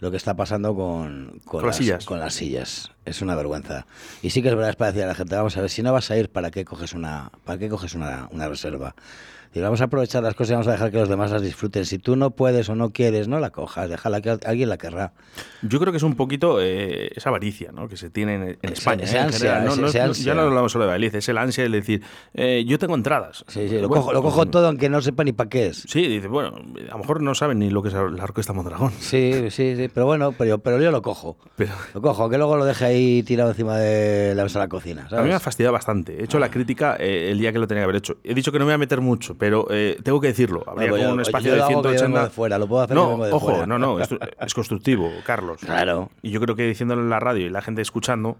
lo 0.00 0.10
que 0.10 0.16
está 0.16 0.34
pasando 0.34 0.74
con, 0.74 1.40
Con 1.44 1.64
las 1.64 1.76
sillas. 1.76 2.04
con 2.04 2.18
las 2.18 2.34
sillas. 2.34 2.90
Es 3.04 3.22
una 3.22 3.34
vergüenza. 3.36 3.86
Y 4.22 4.30
sí 4.30 4.42
que 4.42 4.48
es 4.48 4.54
verdad, 4.54 4.70
es 4.70 4.76
para 4.76 4.90
decir 4.92 5.04
a 5.04 5.08
la 5.08 5.14
gente, 5.14 5.36
vamos 5.36 5.56
a 5.56 5.60
ver, 5.60 5.70
si 5.70 5.82
no 5.82 5.92
vas 5.92 6.10
a 6.10 6.16
ir, 6.16 6.30
¿para 6.30 6.50
qué 6.50 6.64
coges 6.64 6.92
una, 6.94 7.30
para 7.44 7.58
qué 7.58 7.68
coges 7.68 7.94
una, 7.94 8.28
una 8.32 8.48
reserva? 8.48 8.94
Y 9.52 9.60
vamos 9.60 9.80
a 9.80 9.84
aprovechar 9.84 10.22
las 10.22 10.34
cosas 10.34 10.50
y 10.50 10.52
vamos 10.52 10.68
a 10.68 10.72
dejar 10.72 10.90
que 10.92 10.98
los 10.98 11.08
demás 11.08 11.30
las 11.32 11.42
disfruten. 11.42 11.84
Si 11.84 11.98
tú 11.98 12.14
no 12.14 12.30
puedes 12.30 12.68
o 12.68 12.76
no 12.76 12.90
quieres, 12.90 13.26
no 13.26 13.40
la 13.40 13.50
cojas, 13.50 13.88
déjala 13.90 14.20
que 14.20 14.38
alguien 14.44 14.68
la 14.68 14.78
querrá. 14.78 15.12
Yo 15.62 15.80
creo 15.80 15.92
que 15.92 15.96
es 15.96 16.02
un 16.04 16.14
poquito 16.14 16.60
eh, 16.60 17.10
esa 17.16 17.30
avaricia 17.30 17.72
¿no? 17.72 17.88
que 17.88 17.96
se 17.96 18.10
tiene 18.10 18.34
en, 18.36 18.42
en 18.62 18.72
España. 18.72 19.04
ese 19.04 19.16
¿eh? 19.16 19.20
Ansia. 19.20 19.60
No, 19.60 19.72
ese- 19.72 19.80
no- 19.80 19.86
ese 19.88 20.00
ansia. 20.00 20.24
ya 20.24 20.34
no 20.34 20.42
hablamos 20.42 20.70
solo 20.72 20.86
de 20.86 21.06
es 21.06 21.28
el 21.28 21.38
ansia 21.38 21.64
de 21.64 21.70
decir, 21.70 22.02
eh, 22.34 22.64
yo 22.66 22.78
tengo 22.78 22.94
entradas. 22.94 23.44
Sí, 23.48 23.68
sí, 23.68 23.78
lo, 23.80 23.88
Bueno, 23.88 24.02
cojo, 24.02 24.12
lo 24.12 24.22
cojo 24.22 24.46
todo 24.46 24.68
aunque 24.68 24.88
no 24.88 25.00
sepa 25.00 25.24
ni 25.24 25.32
para 25.32 25.50
qué 25.50 25.66
es. 25.68 25.84
Sí, 25.88 26.06
dice, 26.06 26.28
bueno, 26.28 26.54
a 26.88 26.92
lo 26.92 26.98
mejor 26.98 27.20
no 27.22 27.34
saben 27.34 27.58
ni 27.58 27.70
lo 27.70 27.82
que 27.82 27.88
es 27.88 27.94
la 27.94 28.02
Orquesta 28.24 28.52
Mondragón. 28.52 28.92
Sí, 29.00 29.50
sí, 29.50 29.74
sí, 29.76 29.88
pero 29.92 30.06
bueno, 30.06 30.32
pero, 30.32 30.58
pero 30.58 30.80
yo 30.80 30.90
lo 30.92 31.02
cojo. 31.02 31.36
Pero 31.56 31.72
Lo 31.94 32.00
cojo, 32.02 32.22
aunque 32.22 32.38
luego 32.38 32.56
lo 32.56 32.64
deje 32.64 32.84
ahí 32.84 33.22
tirado 33.24 33.50
encima 33.50 33.76
de 33.78 34.34
la 34.36 34.44
mesa 34.44 34.58
de 34.60 34.64
la 34.66 34.68
cocina. 34.68 35.02
a 35.10 35.16
mí 35.16 35.22
me 35.22 35.28
ha 35.30 35.32
¿sabes? 35.32 35.42
fastidiado 35.42 35.72
bastante. 35.72 36.20
He 36.20 36.24
hecho 36.24 36.36
Ah. 36.36 36.40
la 36.40 36.50
crítica 36.50 36.96
eh, 37.00 37.30
el 37.32 37.38
día 37.38 37.52
que 37.52 37.58
lo 37.58 37.66
tenía 37.66 37.80
que 37.82 37.84
haber 37.84 37.96
hecho. 37.96 38.18
He 38.22 38.34
dicho 38.34 38.52
que 38.52 38.58
no 38.58 38.64
me 38.64 38.70
voy 38.70 38.74
a 38.74 38.78
meter 38.78 39.00
mucho, 39.00 39.36
pero 39.40 39.66
eh, 39.70 39.98
tengo 40.04 40.20
que 40.20 40.28
decirlo. 40.28 40.62
Habría 40.66 40.90
Bueno, 40.90 40.90
pues 40.90 41.00
como 41.02 41.08
yo- 41.08 41.14
un 41.14 41.20
espacio 41.22 41.50
de 41.50 41.56
lo 41.56 41.64
hago 41.64 41.68
que 41.70 41.74
yo 41.74 41.80
180. 41.98 42.06
vengo 42.18 42.24
de 42.28 42.30
fuera, 42.30 42.58
lo 42.58 42.68
puedo 42.68 42.82
hacer 42.82 42.94
no, 42.96 43.16
de 43.24 43.32
ojo, 43.32 43.46
fuera. 43.50 43.66
no, 43.66 43.78
no, 43.78 43.98
esto 43.98 44.16
es 44.40 44.54
constructivo, 44.54 45.10
Carlos. 45.24 45.60
Claro. 45.60 46.10
Y 46.22 46.30
yo 46.30 46.40
creo 46.40 46.54
que 46.54 46.62
diciéndolo 46.68 47.02
en 47.02 47.10
la 47.10 47.18
radio 47.18 47.46
y 47.46 47.50
la 47.50 47.62
gente 47.62 47.82
escuchando, 47.82 48.36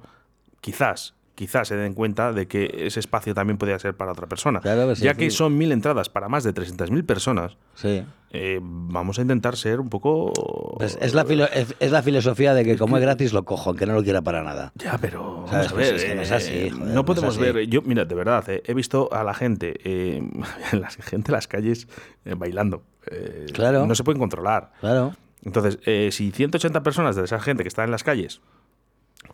quizás, 0.60 1.14
quizás 1.40 1.68
se 1.68 1.74
den 1.74 1.94
cuenta 1.94 2.34
de 2.34 2.46
que 2.46 2.84
ese 2.86 3.00
espacio 3.00 3.32
también 3.32 3.56
podría 3.56 3.78
ser 3.78 3.96
para 3.96 4.12
otra 4.12 4.26
persona. 4.26 4.60
Claro 4.60 4.86
que 4.88 4.96
sí, 4.96 5.04
ya 5.04 5.14
que 5.14 5.30
son 5.30 5.56
mil 5.56 5.72
entradas 5.72 6.10
para 6.10 6.28
más 6.28 6.44
de 6.44 6.52
300.000 6.52 7.06
personas, 7.06 7.56
Sí. 7.74 8.04
eh, 8.30 8.58
vamos 8.62 9.18
a 9.18 9.22
intentar 9.22 9.56
ser 9.56 9.80
un 9.80 9.88
poco... 9.88 10.34
Pues 10.76 10.98
es, 11.00 11.14
la 11.14 11.24
filo- 11.24 11.48
es, 11.50 11.74
es 11.80 11.92
la 11.92 12.02
filosofía 12.02 12.52
de 12.52 12.62
que 12.66 12.76
como 12.76 12.98
es 12.98 13.02
gratis 13.02 13.32
lo 13.32 13.46
cojo, 13.46 13.70
aunque 13.70 13.86
no 13.86 13.94
lo 13.94 14.02
quiera 14.02 14.20
para 14.20 14.42
nada. 14.42 14.72
Ya, 14.74 14.98
pero 14.98 15.46
vamos 15.46 15.50
a 15.50 15.70
Pues 15.70 15.74
ver, 15.76 15.94
es 15.94 16.04
que 16.04 16.14
no 16.14 16.20
es 16.20 16.30
eh, 16.30 16.34
así, 16.34 16.68
joder, 16.70 16.94
no 16.94 17.04
podemos 17.06 17.38
así. 17.38 17.50
ver. 17.52 17.66
Yo, 17.68 17.80
mira, 17.80 18.04
de 18.04 18.14
verdad, 18.14 18.44
eh, 18.50 18.62
he 18.66 18.74
visto 18.74 19.08
a 19.10 19.24
la 19.24 19.32
gente, 19.32 19.80
eh, 19.82 20.22
la 20.78 20.90
gente 20.90 21.30
en 21.30 21.32
las 21.32 21.48
calles 21.48 21.88
eh, 22.26 22.34
bailando. 22.36 22.82
Eh, 23.10 23.46
Claro. 23.54 23.86
No 23.86 23.94
se 23.94 24.04
pueden 24.04 24.18
controlar. 24.20 24.72
Claro. 24.80 25.14
Entonces, 25.42 25.78
eh, 25.86 26.10
si 26.12 26.32
180 26.32 26.82
personas 26.82 27.16
de 27.16 27.24
esa 27.24 27.40
gente 27.40 27.62
que 27.64 27.68
está 27.68 27.82
en 27.84 27.90
las 27.90 28.04
calles, 28.04 28.42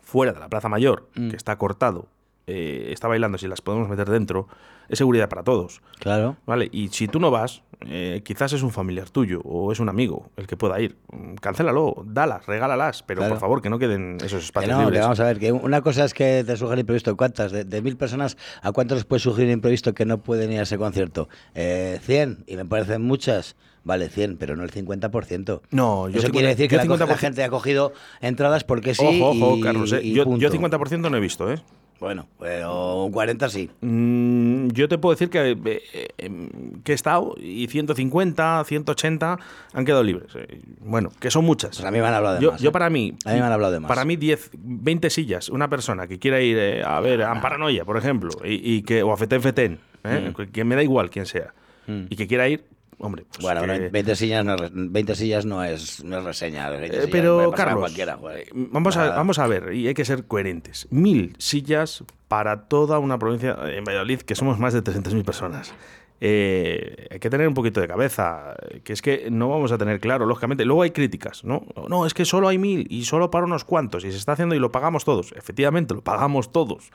fuera 0.06 0.32
de 0.32 0.40
la 0.40 0.48
Plaza 0.48 0.68
Mayor, 0.70 1.08
Mm. 1.14 1.28
que 1.30 1.36
está 1.36 1.58
cortado, 1.58 2.06
eh, 2.46 2.90
está 2.92 3.08
bailando, 3.08 3.36
si 3.38 3.48
las 3.48 3.60
podemos 3.60 3.88
meter 3.88 4.08
dentro, 4.08 4.46
es 4.88 4.98
seguridad 4.98 5.28
para 5.28 5.42
todos. 5.42 5.82
Claro. 5.98 6.36
¿Vale? 6.46 6.68
Y 6.70 6.88
si 6.88 7.08
tú 7.08 7.18
no 7.18 7.32
vas, 7.32 7.62
eh, 7.80 8.22
quizás 8.24 8.52
es 8.52 8.62
un 8.62 8.70
familiar 8.70 9.10
tuyo 9.10 9.40
o 9.44 9.72
es 9.72 9.80
un 9.80 9.88
amigo 9.88 10.30
el 10.36 10.46
que 10.46 10.56
pueda 10.56 10.80
ir. 10.80 10.96
Mm, 11.10 11.34
Cancélalo, 11.34 12.04
dalas, 12.06 12.46
regálalas, 12.46 13.02
pero 13.02 13.18
Claro. 13.18 13.34
por 13.34 13.40
favor 13.40 13.62
que 13.62 13.68
no 13.68 13.80
queden 13.80 14.18
esos 14.18 14.30
Que 14.38 14.44
espacios 14.44 14.70
no, 14.72 14.78
que 14.78 14.84
libres. 14.84 15.00
vamos 15.02 15.18
a 15.18 15.24
ver, 15.24 15.40
que 15.40 15.50
una 15.50 15.80
cosa 15.82 16.04
es 16.04 16.14
que 16.14 16.44
te 16.46 16.56
sugiere 16.56 16.82
imprevisto. 16.82 17.16
¿Cuántas? 17.16 17.50
De, 17.50 17.64
de 17.64 17.82
mil 17.82 17.96
personas, 17.96 18.36
¿a 18.62 18.70
cuántos 18.70 18.98
les 18.98 19.04
puede 19.04 19.18
sugerir 19.20 19.50
imprevisto 19.50 19.92
que 19.92 20.06
no 20.06 20.18
pueden 20.22 20.52
ir 20.52 20.60
a 20.60 20.62
ese 20.62 20.78
concierto? 20.78 21.28
Eh, 21.56 21.98
100, 22.02 22.44
y 22.46 22.56
me 22.56 22.64
parecen 22.64 23.02
muchas. 23.02 23.56
Vale, 23.86 24.08
100, 24.08 24.36
pero 24.36 24.56
no 24.56 24.64
el 24.64 24.72
50%. 24.72 25.60
No, 25.70 26.08
yo 26.08 26.18
Eso 26.18 26.26
50 26.26 26.32
quiere 26.32 26.48
decir 26.48 26.68
que 26.68 26.76
la, 26.76 26.86
co- 26.86 26.96
la 26.96 27.06
50% 27.06 27.16
gente 27.18 27.44
ha 27.44 27.48
cogido 27.48 27.92
entradas 28.20 28.64
porque 28.64 28.94
sí. 28.96 29.04
ojo, 29.06 29.30
ojo, 29.30 29.56
y- 29.58 29.60
Carlos. 29.60 29.92
eh, 29.92 30.00
y 30.02 30.12
Yo, 30.12 30.24
yo 30.38 30.50
50% 30.50 31.08
no 31.08 31.16
he 31.16 31.20
visto, 31.20 31.50
¿eh? 31.52 31.60
Bueno, 32.00 32.26
pero 32.40 33.04
un 33.04 33.12
40 33.12 33.48
sí. 33.48 33.70
Mm, 33.80 34.68
yo 34.70 34.88
te 34.88 34.98
puedo 34.98 35.14
decir 35.14 35.30
que, 35.30 35.52
eh, 35.52 36.10
eh, 36.18 36.48
que 36.82 36.92
he 36.92 36.94
estado 36.96 37.36
y 37.40 37.68
150, 37.68 38.64
180 38.66 39.38
han 39.72 39.84
quedado 39.84 40.02
libres. 40.02 40.30
Eh, 40.34 40.60
Bueno, 40.80 41.10
que 41.20 41.30
son 41.30 41.44
muchas. 41.44 41.76
Pues 41.76 41.86
a 41.86 41.90
mí 41.92 41.98
me 42.00 42.06
han 42.06 42.12
hablado 42.14 42.34
de 42.36 42.42
yo, 42.42 42.52
más. 42.52 42.60
yo 42.60 42.68
¿eh? 42.70 42.72
para 42.72 42.90
mí, 42.90 43.14
A 43.24 43.32
mí 43.32 43.38
me 43.38 43.46
han 43.46 43.52
hablado 43.52 43.72
de 43.72 43.80
más. 43.80 43.88
Para 43.88 44.04
mí 44.04 44.16
10, 44.16 44.50
20 44.52 45.08
sillas, 45.10 45.48
una 45.48 45.68
persona 45.70 46.08
que 46.08 46.18
quiera 46.18 46.40
ir 46.40 46.58
eh, 46.58 46.82
a 46.84 46.98
ver 47.00 47.22
a 47.22 47.30
Amparanoia, 47.30 47.84
por 47.84 47.96
ejemplo, 47.96 48.30
y, 48.44 48.74
y 48.78 48.82
que 48.82 49.02
o 49.04 49.12
a 49.12 49.16
Feten 49.16 49.40
Feten, 49.40 49.78
¿eh? 50.04 50.32
que 50.52 50.64
me 50.64 50.74
da 50.74 50.82
igual 50.82 51.08
quién 51.08 51.24
sea, 51.24 51.54
y 51.86 52.16
que 52.16 52.26
quiera 52.26 52.48
ir, 52.48 52.64
hombre, 52.98 53.24
pues. 53.28 53.40
Bueno, 53.42 53.60
que- 53.62 53.66
pero 53.66 53.90
20 53.90 54.16
sillas 54.16 54.44
no 54.44 54.54
es, 54.54 54.60
re- 54.60 54.70
20 54.72 55.14
sillas 55.14 55.44
no 55.46 55.62
es, 55.64 56.02
no 56.04 56.18
es 56.18 56.24
reseña. 56.24 56.68
20 56.70 57.04
Eh, 57.04 57.08
pero, 57.10 57.50
Carlos, 57.52 57.96
eh, 57.98 58.48
vamos, 58.54 58.96
a, 58.96 59.00
Nada. 59.04 59.16
vamos 59.16 59.38
a 59.38 59.46
ver, 59.46 59.72
y 59.74 59.88
hay 59.88 59.94
que 59.94 60.04
ser 60.04 60.26
coherentes. 60.26 60.86
Mil 60.90 61.34
sillas 61.38 62.04
para 62.28 62.68
toda 62.68 62.98
una 62.98 63.18
provincia 63.18 63.56
en 63.66 63.84
Valladolid, 63.84 64.20
que 64.20 64.34
somos 64.34 64.58
más 64.58 64.72
de 64.74 64.82
300.000 64.82 65.24
personas. 65.24 65.72
Eh, 66.20 67.08
hay 67.10 67.18
que 67.18 67.28
tener 67.28 67.46
un 67.46 67.52
poquito 67.52 67.80
de 67.80 67.86
cabeza, 67.88 68.54
eh, 68.70 68.80
que 68.82 68.94
es 68.94 69.02
que 69.02 69.28
no 69.30 69.50
vamos 69.50 69.70
a 69.72 69.76
tener 69.78 70.00
claro, 70.00 70.24
lógicamente. 70.24 70.64
Luego 70.64 70.82
hay 70.82 70.90
críticas, 70.90 71.44
¿no? 71.44 71.66
No, 71.88 72.06
es 72.06 72.14
que 72.14 72.24
solo 72.24 72.48
hay 72.48 72.56
mil 72.58 72.86
y 72.90 73.04
solo 73.04 73.30
para 73.30 73.44
unos 73.44 73.64
cuantos 73.64 74.02
y 74.04 74.10
se 74.10 74.16
está 74.16 74.32
haciendo 74.32 74.54
y 74.54 74.58
lo 74.58 74.72
pagamos 74.72 75.04
todos. 75.04 75.32
Efectivamente, 75.36 75.92
lo 75.94 76.02
pagamos 76.02 76.52
todos. 76.52 76.90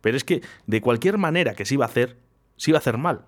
Pero 0.00 0.16
es 0.16 0.24
que 0.24 0.42
de 0.66 0.80
cualquier 0.80 1.18
manera 1.18 1.54
que 1.54 1.64
se 1.64 1.74
iba 1.74 1.84
a 1.84 1.88
hacer, 1.88 2.18
se 2.56 2.72
iba 2.72 2.78
a 2.78 2.80
hacer 2.80 2.98
mal. 2.98 3.26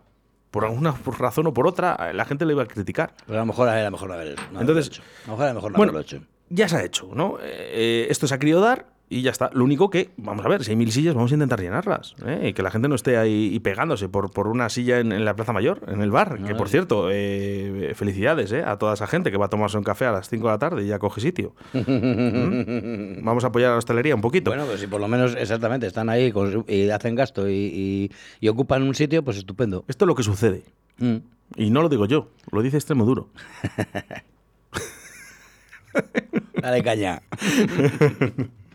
Por 0.56 0.64
alguna 0.64 0.94
razón 1.18 1.48
o 1.48 1.52
por 1.52 1.66
otra, 1.66 2.14
la 2.14 2.24
gente 2.24 2.46
lo 2.46 2.52
iba 2.52 2.62
a 2.62 2.66
criticar. 2.66 3.12
Pero 3.26 3.38
a 3.38 3.42
lo 3.42 3.46
mejor 3.46 3.68
era 3.68 3.90
mejor 3.90 4.08
no 4.08 4.14
haber, 4.14 4.36
no 4.50 4.62
Entonces, 4.62 4.86
hecho. 4.86 5.02
A 5.02 5.26
lo 5.26 5.32
mejor 5.32 5.44
era 5.44 5.52
mejor 5.52 5.72
no 5.72 5.76
bueno, 5.76 5.90
haberlo 5.90 6.00
hecho. 6.00 6.22
ya 6.48 6.66
se 6.66 6.76
ha 6.76 6.82
hecho, 6.82 7.10
¿no? 7.12 7.36
Eh, 7.42 7.44
eh, 7.44 8.06
esto 8.08 8.26
se 8.26 8.34
ha 8.34 8.38
querido 8.38 8.62
dar 8.62 8.86
y 9.08 9.22
ya 9.22 9.30
está. 9.30 9.50
Lo 9.52 9.62
único 9.62 9.88
que, 9.88 10.10
vamos 10.16 10.44
a 10.44 10.48
ver, 10.48 10.64
si 10.64 10.72
hay 10.72 10.76
mil 10.76 10.90
sillas, 10.90 11.14
vamos 11.14 11.30
a 11.30 11.34
intentar 11.34 11.60
llenarlas. 11.60 12.16
¿eh? 12.26 12.48
Y 12.48 12.52
que 12.54 12.62
la 12.62 12.72
gente 12.72 12.88
no 12.88 12.96
esté 12.96 13.16
ahí 13.16 13.50
y 13.54 13.60
pegándose 13.60 14.08
por, 14.08 14.32
por 14.32 14.48
una 14.48 14.68
silla 14.68 14.98
en, 14.98 15.12
en 15.12 15.24
la 15.24 15.36
Plaza 15.36 15.52
Mayor, 15.52 15.80
en 15.86 16.00
el 16.02 16.10
bar. 16.10 16.42
Que 16.44 16.54
por 16.56 16.68
cierto, 16.68 17.08
eh, 17.12 17.92
felicidades 17.94 18.50
¿eh? 18.52 18.62
a 18.64 18.76
toda 18.78 18.94
esa 18.94 19.06
gente 19.06 19.30
que 19.30 19.36
va 19.36 19.46
a 19.46 19.48
tomarse 19.48 19.78
un 19.78 19.84
café 19.84 20.06
a 20.06 20.12
las 20.12 20.28
5 20.28 20.46
de 20.46 20.52
la 20.52 20.58
tarde 20.58 20.84
y 20.84 20.88
ya 20.88 20.98
coge 20.98 21.20
sitio. 21.20 21.54
¿Mm? 21.72 23.24
Vamos 23.24 23.44
a 23.44 23.48
apoyar 23.48 23.70
a 23.70 23.72
la 23.74 23.78
hostelería 23.78 24.14
un 24.14 24.20
poquito. 24.20 24.50
Bueno, 24.50 24.66
pues 24.66 24.80
si 24.80 24.86
por 24.88 25.00
lo 25.00 25.06
menos 25.08 25.36
exactamente 25.36 25.86
están 25.86 26.08
ahí 26.08 26.32
y 26.66 26.90
hacen 26.90 27.14
gasto 27.14 27.48
y, 27.48 27.54
y- 27.54 28.10
y 28.40 28.48
ocupan 28.48 28.82
un 28.82 28.94
sitio, 28.94 29.22
pues 29.22 29.36
estupendo. 29.36 29.84
Esto 29.88 30.04
es 30.04 30.08
lo 30.08 30.14
que 30.16 30.22
sucede. 30.24 30.64
Mm. 30.98 31.16
Y 31.54 31.70
no 31.70 31.80
lo 31.82 31.88
digo 31.88 32.06
yo, 32.06 32.28
lo 32.50 32.60
dice 32.60 32.76
Extremo 32.76 33.04
Duro. 33.04 33.28
Dale 36.60 36.82
caña. 36.82 37.22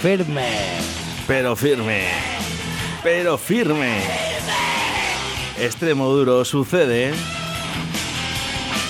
firme. 0.00 0.48
Pero 1.26 1.56
firme. 1.56 2.04
Pero 3.02 3.38
firme. 3.38 3.98
Extremo 5.58 6.08
duro 6.08 6.44
sucede 6.44 7.12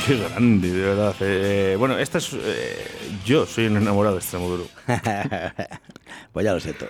Qué 0.07 0.17
grande, 0.17 0.71
de 0.71 0.83
verdad. 0.83 1.15
Eh, 1.21 1.75
bueno, 1.79 1.99
esta 1.99 2.19
es. 2.19 2.33
eh, 2.33 2.77
yo 3.25 3.45
soy 3.45 3.67
un 3.67 3.77
enamorado 3.77 4.15
de 4.15 4.21
Extremoduro. 4.21 4.65
pues 6.33 6.45
ya 6.45 6.53
lo 6.55 6.61
siento. 6.61 6.87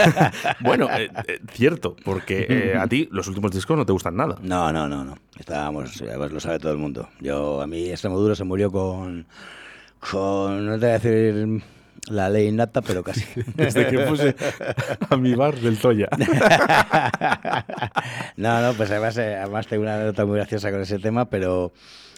bueno, 0.60 0.88
eh, 0.96 1.10
eh, 1.26 1.40
cierto, 1.50 1.96
porque 2.04 2.76
a 2.78 2.86
ti 2.86 3.08
los 3.10 3.26
últimos 3.26 3.50
discos 3.50 3.76
no 3.76 3.84
te 3.84 3.92
gustan 3.92 4.14
nada. 4.14 4.36
No, 4.42 4.72
no, 4.72 4.88
no, 4.88 5.04
no. 5.04 5.16
Estábamos, 5.36 6.00
además 6.02 6.30
lo 6.30 6.38
sabe 6.38 6.60
todo 6.60 6.70
el 6.70 6.78
mundo. 6.78 7.08
Yo, 7.20 7.60
a 7.60 7.66
mí 7.66 7.90
Extremoduro 7.90 8.36
se 8.36 8.44
murió 8.44 8.70
con, 8.70 9.26
con, 9.98 10.64
no 10.64 10.72
te 10.74 10.86
voy 10.86 10.88
a 10.88 10.98
decir 10.98 11.62
la 12.08 12.28
ley 12.28 12.48
innata, 12.48 12.82
pero 12.82 13.02
casi. 13.02 13.24
Desde 13.54 13.88
que 13.88 13.98
puse 14.00 14.34
a 15.08 15.16
mi 15.16 15.34
bar 15.34 15.56
del 15.56 15.78
Toya. 15.78 16.08
no, 18.36 18.60
no, 18.62 18.74
pues 18.74 18.90
además, 18.90 19.16
eh, 19.18 19.36
además 19.36 19.66
tengo 19.66 19.82
una 19.82 19.94
anécdota 19.94 20.24
muy 20.26 20.36
graciosa 20.36 20.70
con 20.70 20.80
ese 20.80 20.98
tema, 20.98 21.26
pero, 21.26 21.72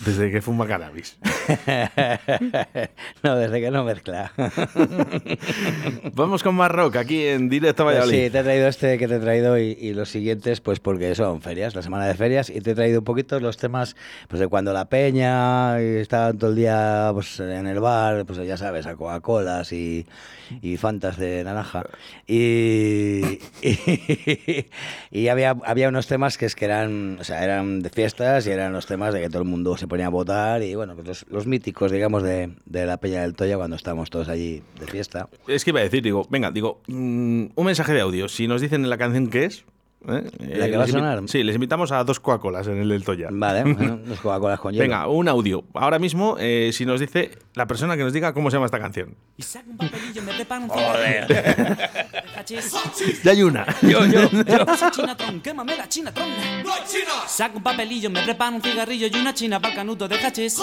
desde 0.07 0.31
que 0.31 0.41
fuma 0.41 0.67
cannabis. 0.67 1.19
no, 3.23 3.37
desde 3.37 3.61
que 3.61 3.71
no 3.71 3.85
mezcla. 3.85 4.33
Vamos 6.15 6.43
con 6.43 6.55
más 6.55 6.71
rock 6.71 6.97
aquí 6.97 7.27
en 7.27 7.49
directo 7.51 7.85
Pues 7.85 7.97
Valladolid. 7.97 8.25
sí, 8.25 8.31
te 8.31 8.39
he 8.39 8.43
traído 8.43 8.69
este 8.69 8.99
que 8.99 9.07
te 9.07 9.17
he 9.17 9.21
traído 9.21 9.59
y, 9.59 9.77
y 9.79 9.93
los 9.93 10.09
siguientes, 10.09 10.61
pues 10.61 10.81
porque 10.81 11.15
son 11.15 11.43
ferias, 11.43 11.75
la 11.75 11.83
semana 11.83 12.07
de 12.07 12.15
ferias, 12.15 12.49
y 12.51 12.61
te 12.61 12.71
he 12.71 12.75
traído 12.75 13.01
un 13.01 13.05
poquito 13.05 13.39
los 13.41 13.57
temas 13.59 13.97
pues 14.29 14.41
de 14.41 14.49
cuando 14.49 14.73
la 14.73 14.89
peña 14.89 15.81
y 15.83 15.97
estaban 15.97 16.39
todo 16.39 16.51
el 16.51 16.57
día 16.57 17.11
pues, 17.13 17.39
en 17.41 17.67
el 17.67 17.81
bar, 17.81 18.25
pues 18.25 18.39
ya 18.47 18.57
sabes, 18.57 18.87
a 18.87 18.97
Coca-Colas 18.97 19.73
y, 19.73 20.07
y 20.63 20.77
Fantas 20.79 21.19
de 21.19 21.45
naranja. 21.45 21.85
Y, 22.27 23.39
y, 23.67 24.67
y 25.11 25.29
había, 25.29 25.57
había 25.65 25.89
unos 25.89 26.07
temas 26.07 26.39
que 26.39 26.47
es 26.47 26.55
que 26.55 26.65
eran, 26.65 27.19
o 27.21 27.25
sea, 27.25 27.45
eran 27.45 27.74
de 27.81 27.91
fiestas 27.91 28.47
y 28.47 28.51
eran 28.51 28.73
los 28.73 28.87
temas 28.87 29.13
de 29.15 29.21
que 29.21 29.29
todo 29.29 29.43
el 29.43 29.49
mundo 29.49 29.77
se 29.77 29.87
ponía 29.87 30.07
a 30.07 30.11
votar 30.11 30.63
y 30.63 30.75
bueno, 30.75 30.95
pues 30.95 31.07
los, 31.07 31.27
los 31.31 31.47
míticos, 31.47 31.91
digamos, 31.91 32.23
de, 32.23 32.51
de 32.67 32.87
la 32.87 32.97
peña 32.99 33.23
del 33.23 33.35
Toya 33.35 33.57
cuando 33.57 33.77
estábamos 33.77 34.11
todos 34.11 34.29
allí 34.29 34.63
de 34.79 34.87
fiesta. 34.87 35.29
Es 35.47 35.65
que 35.65 35.71
iba 35.71 35.81
a 35.81 35.85
decir, 35.85 36.03
digo, 36.03 36.27
venga, 36.31 36.51
digo, 36.51 36.81
mm, 36.87 37.47
un 37.55 37.65
mensaje 37.65 37.93
de 37.93 38.01
audio. 38.01 38.29
Si 38.29 38.47
nos 38.47 38.61
dicen 38.61 38.89
la 38.89 38.99
canción 38.99 39.29
que 39.29 39.45
es. 39.45 39.65
¿Eh? 40.09 40.31
¿La 40.39 40.67
Eh, 40.67 40.71
que 40.71 40.77
va 40.77 40.85
a 40.85 40.89
sonar? 40.89 41.23
Sí, 41.27 41.43
les 41.43 41.55
invitamos 41.55 41.93
a 41.93 42.05
dos 42.05 42.21
Coca-Colas 42.21 42.67
en 42.67 42.79
el 42.79 42.89
del 42.89 43.05
Toya. 43.05 43.29
Vale, 43.31 43.63
bueno, 43.75 44.01
los 44.05 44.21
Coca-Colas 44.21 44.61
con 44.61 44.73
hielo. 44.73 44.83
Venga, 44.85 45.09
un 45.09 45.29
audio. 45.29 45.65
Ahora 45.75 45.99
mismo, 45.99 46.37
eh, 46.39 46.71
si 46.73 46.87
nos 46.87 47.01
dice 47.01 47.31
la 47.55 47.67
persona 47.67 47.97
que 47.97 48.03
nos 48.03 48.13
diga 48.13 48.33
cómo 48.33 48.51
se 48.51 48.57
llama 48.57 48.67
esta 48.67 48.79
canción. 48.79 49.15
Hachís. 52.37 52.73
Ya 53.23 53.33
hay 53.33 53.43
una. 53.43 53.67
Yo, 53.83 54.05
yo, 54.07 54.31
yo. 54.31 54.43
Esa 54.75 54.91
chinatron, 54.91 55.41
quémame 55.41 55.77
la 55.77 55.89
chinatron. 55.89 56.29
Saca 57.27 57.57
un 57.57 57.63
papelillo, 57.63 58.11
me 58.11 58.23
preparo 58.23 58.57
un 58.57 58.63
cigarrillo 58.63 59.07
y 59.07 59.17
una 59.17 59.35
china 59.35 59.61
pa'l 59.61 59.75
canuto 59.75 60.09
de 60.09 60.17
hachís. 60.17 60.61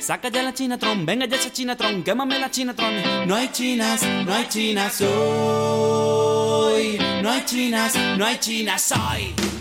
Saca 0.00 0.28
ya 0.28 0.42
la 0.42 0.54
chinatron, 0.54 1.04
venga 1.06 1.26
ya 1.26 1.36
esa 1.36 1.52
chinatron, 1.52 2.02
quémame 2.02 2.38
la 2.38 2.50
chinatron. 2.50 3.26
No 3.26 3.34
hay 3.34 3.48
chinas, 3.48 4.02
no 4.24 4.34
hay 4.34 4.46
chinas 4.48 5.00
hoy. 5.00 6.98
No 7.22 7.30
hay 7.30 7.44
chinas, 7.44 7.94
no 8.16 8.24
hay 8.24 8.38
chinas 8.38 8.67
hoy. 8.76 9.57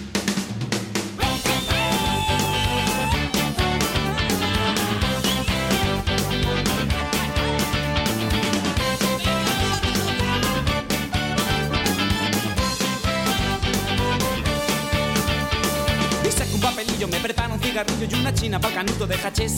Cigarrillo 17.67 18.07
y 18.09 18.13
una 18.19 18.33
china 18.33 18.59
pa'l 18.59 18.73
canuto 18.73 19.05
de 19.05 19.15
hachís. 19.15 19.53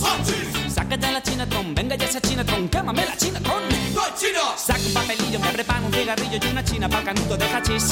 Saca 0.73 0.95
ya 0.95 1.11
la 1.11 1.21
chinatron, 1.21 1.75
venga 1.75 1.95
ya 1.95 2.05
esa 2.05 2.21
chinatron, 2.21 2.67
quémame 2.69 3.05
la 3.05 3.15
chinatron. 3.15 3.63
Saca 4.57 4.79
un 4.79 4.93
papelillo, 4.93 5.39
me 5.39 5.47
preparo 5.49 5.85
un 5.85 5.93
cigarrillo 5.93 6.39
y 6.41 6.47
una 6.47 6.63
china 6.63 6.89
pa'l 6.89 7.03
canuto 7.03 7.37
de 7.37 7.45
hachís. 7.45 7.83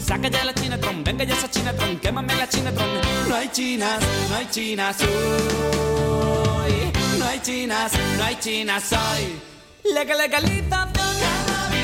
Saca 0.00 0.28
ya 0.28 0.44
la 0.44 0.54
chinatron, 0.54 1.04
venga 1.04 1.24
ya 1.24 1.34
esa 1.34 1.50
chinatron, 1.50 1.98
quémame 1.98 2.34
la 2.34 2.48
chinatron. 2.48 2.88
No 3.28 3.36
hay 3.36 3.48
chinas, 3.48 4.00
no 4.28 4.36
hay 4.36 4.46
chinas 4.50 4.96
hoy. 5.00 6.92
No 7.18 7.26
hay 7.26 7.40
chinas, 7.40 7.92
no 8.18 8.24
hay 8.24 8.36
chinas 8.36 8.92
hoy. 8.92 9.40
Legal 9.92 10.18
legalización 10.18 10.88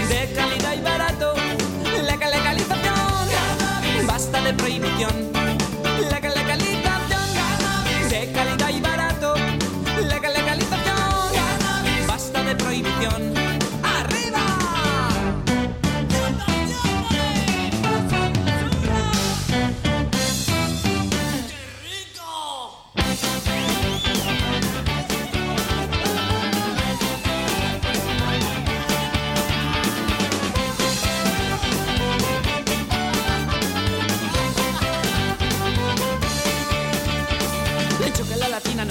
de 0.08 0.32
calidad 0.34 0.74
y 0.74 0.80
barato. 0.80 1.34
Legal 2.10 2.30
legalización, 2.30 4.06
basta 4.06 4.40
de 4.40 4.54
prohibición. 4.54 5.30
Legal 6.10 6.34
legalización 6.34 6.39
de 8.20 8.32
calidad 8.32 8.68
y 8.68 8.80
barato. 8.80 9.34
Legal 10.08 10.32
legalización, 10.34 12.06
basta 12.06 12.42
de 12.42 12.54
prohibición. 12.54 13.39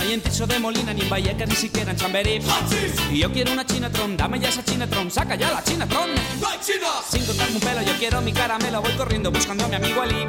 Hay 0.09 0.15
en 0.15 0.21
ti 0.21 0.29
piso 0.29 0.47
de 0.47 0.57
Molina, 0.57 0.91
ni 0.91 1.01
en 1.01 1.09
Vallecas, 1.09 1.47
ni 1.47 1.55
siquiera 1.55 1.91
en 1.91 1.97
Chamberí. 1.97 2.39
Y 3.11 3.19
yo 3.19 3.31
quiero 3.31 3.51
una 3.51 3.63
Chinatron, 3.63 4.17
dame 4.17 4.39
ya 4.39 4.49
esa 4.49 4.65
Chinatron, 4.65 5.11
saca 5.11 5.35
ya 5.35 5.51
la 5.51 5.63
Chinatron. 5.63 6.09
Sin 7.07 7.23
cortarme 7.27 7.53
un 7.53 7.61
pelo, 7.61 7.83
yo 7.83 7.93
quiero 7.99 8.19
mi 8.19 8.33
caramelo, 8.33 8.81
voy 8.81 8.93
corriendo 8.93 9.29
buscando 9.29 9.65
a 9.65 9.67
mi 9.67 9.75
amigo 9.75 10.01
Ali. 10.01 10.27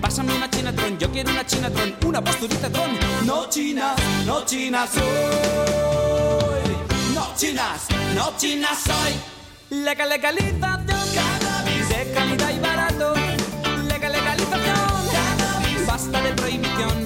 Pásame 0.00 0.34
una 0.34 0.50
Chinatron, 0.50 0.98
yo 0.98 1.08
quiero 1.12 1.30
una 1.30 1.46
Chinatron, 1.46 1.94
una 2.04 2.24
posturita 2.24 2.68
Tron. 2.68 2.98
No 3.24 3.48
chinas, 3.48 3.94
no 4.24 4.44
chinas 4.44 4.90
soy. 4.90 5.04
No 7.14 7.32
chinas, 7.36 7.86
no 8.12 8.36
chinas 8.36 8.78
soy. 8.80 9.78
Legal, 9.84 10.08
legalización, 10.08 10.84
cannabis 11.14 11.88
de 11.90 12.12
calidad 12.12 12.50
y 12.50 12.58
barato. 12.58 13.14
Legal, 13.86 14.12
legalización, 14.12 15.08
cannabis. 15.12 15.86
Basta 15.86 16.20
de 16.22 16.32
prohibición. 16.32 17.05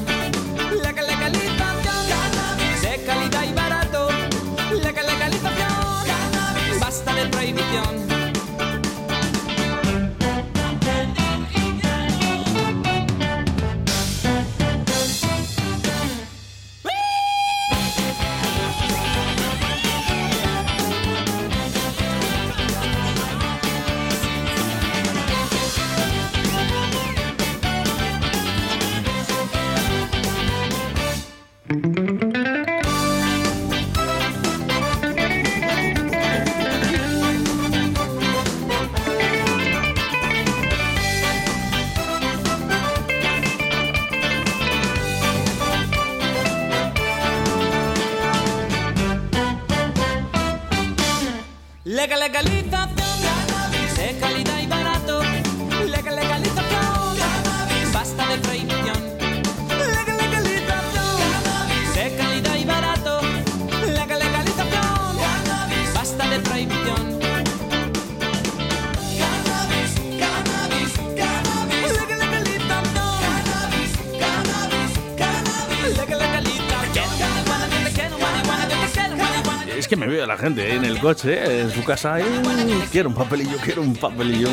Gente 80.41 80.71
¿eh? 80.71 80.75
en 80.77 80.85
el 80.85 80.99
coche, 80.99 81.61
en 81.61 81.71
su 81.71 81.85
casa. 81.85 82.19
"Eh, 82.21 82.25
quiero 82.91 83.11
un 83.11 83.15
papelillo, 83.15 83.57
quiero 83.63 83.83
un 83.83 83.95
papelillo. 83.95 84.49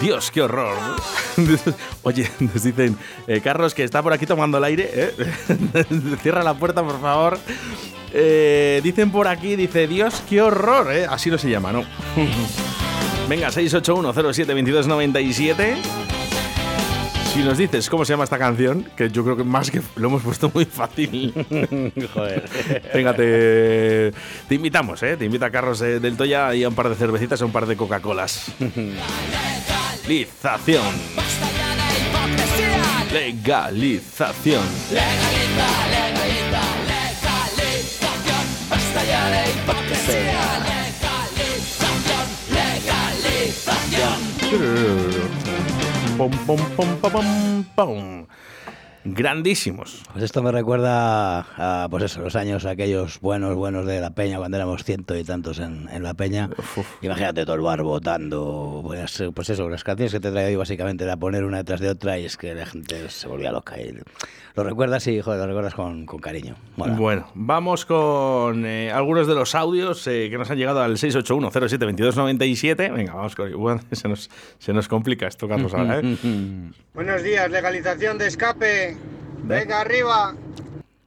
Dios, 0.00 0.30
qué 0.30 0.42
horror. 0.42 0.76
Oye, 2.02 2.30
nos 2.40 2.62
dicen, 2.62 2.96
eh, 3.26 3.40
Carlos, 3.42 3.74
que 3.74 3.84
está 3.84 4.02
por 4.02 4.12
aquí 4.12 4.26
tomando 4.26 4.58
el 4.58 4.64
aire. 4.64 4.90
¿eh? 4.92 5.14
Cierra 6.22 6.42
la 6.42 6.54
puerta, 6.54 6.82
por 6.82 7.00
favor. 7.00 7.38
Eh, 8.12 8.80
dicen 8.82 9.10
por 9.10 9.28
aquí, 9.28 9.56
dice, 9.56 9.86
Dios, 9.86 10.22
qué 10.28 10.40
horror. 10.40 10.88
Así 11.10 11.30
no 11.30 11.38
se 11.38 11.50
llama, 11.50 11.72
¿no? 11.72 11.84
Venga, 13.28 13.48
681072297. 13.50 16.03
Si 17.34 17.42
nos 17.42 17.58
dices 17.58 17.90
cómo 17.90 18.04
se 18.04 18.12
llama 18.12 18.22
esta 18.24 18.38
canción, 18.38 18.88
que 18.96 19.10
yo 19.10 19.24
creo 19.24 19.36
que 19.36 19.42
más 19.42 19.68
que 19.68 19.82
lo 19.96 20.06
hemos 20.06 20.22
puesto 20.22 20.52
muy 20.54 20.64
fácil. 20.64 21.34
Joder. 22.14 22.48
Venga, 22.94 23.12
te, 23.12 24.12
te 24.48 24.54
invitamos, 24.54 25.02
¿eh? 25.02 25.16
Te 25.16 25.24
invita 25.24 25.46
a 25.46 25.50
Carlos 25.50 25.80
eh, 25.82 25.98
del 25.98 26.16
Toya 26.16 26.54
y 26.54 26.62
a 26.62 26.68
un 26.68 26.76
par 26.76 26.88
de 26.88 26.94
cervecitas 26.94 27.40
y 27.40 27.42
a 27.42 27.46
un 27.46 27.52
par 27.52 27.66
de 27.66 27.76
Coca-Colas. 27.76 28.52
Legalización. 30.06 30.84
Legalización. 33.12 34.62
Basta 38.70 39.04
ya 39.04 39.28
de 39.30 39.50
hipocresía. 39.50 40.40
Legalización, 40.62 42.26
legalización. 44.52 45.63
Pom, 46.16 46.30
pom, 46.46 46.56
pom, 46.76 46.88
pom, 47.00 47.10
pom, 47.10 47.64
pom. 47.74 48.26
Grandísimos. 49.04 50.02
Pues 50.12 50.24
esto 50.24 50.42
me 50.42 50.52
recuerda 50.52 51.40
a, 51.56 51.88
pues 51.90 52.04
eso, 52.04 52.20
los 52.20 52.36
años 52.36 52.64
aquellos 52.66 53.20
buenos, 53.20 53.56
buenos 53.56 53.84
de 53.84 54.00
la 54.00 54.10
Peña, 54.10 54.38
cuando 54.38 54.56
éramos 54.56 54.84
ciento 54.84 55.16
y 55.16 55.24
tantos 55.24 55.58
en, 55.58 55.88
en 55.90 56.04
la 56.04 56.14
Peña. 56.14 56.50
Imagínate 57.02 57.44
todo 57.44 57.56
el 57.56 57.62
bar 57.62 57.82
votando, 57.82 58.80
pues, 58.84 59.24
pues 59.34 59.50
eso, 59.50 59.68
las 59.68 59.82
canciones 59.82 60.12
que 60.12 60.20
te 60.20 60.30
traía 60.30 60.46
hoy 60.46 60.56
básicamente 60.56 61.02
era 61.02 61.16
poner 61.16 61.44
una 61.44 61.58
detrás 61.58 61.80
de 61.80 61.90
otra 61.90 62.16
y 62.16 62.26
es 62.26 62.36
que 62.36 62.54
la 62.54 62.64
gente 62.64 63.10
se 63.10 63.26
volvía 63.26 63.50
loca. 63.50 63.78
Y 63.80 63.98
lo 64.54 64.62
recuerdas 64.62 65.06
y, 65.08 65.20
joder, 65.20 65.40
lo 65.40 65.46
recuerdas 65.46 65.74
con, 65.74 66.06
con 66.06 66.20
cariño. 66.20 66.54
Mola. 66.76 66.94
Bueno, 66.94 67.26
vamos 67.34 67.84
con 67.84 68.64
eh, 68.64 68.92
algunos 68.92 69.26
de 69.26 69.34
los 69.34 69.56
audios 69.56 70.06
eh, 70.06 70.28
que 70.30 70.38
nos 70.38 70.48
han 70.50 70.58
llegado 70.58 70.80
al 70.80 70.96
681072297. 70.96 72.94
Venga, 72.94 73.14
vamos 73.14 73.34
con 73.34 73.52
Bueno, 73.52 73.80
se 73.92 74.08
nos, 74.08 74.30
se 74.58 74.72
nos 74.72 74.86
complica 74.86 75.26
esto, 75.26 75.48
Carlos, 75.48 75.74
ahora, 75.74 75.98
¿eh? 76.00 76.16
Buenos 76.94 77.22
días, 77.24 77.50
legalización 77.50 78.16
de 78.18 78.28
escape. 78.28 78.96
Venga, 79.42 79.80
arriba. 79.80 80.34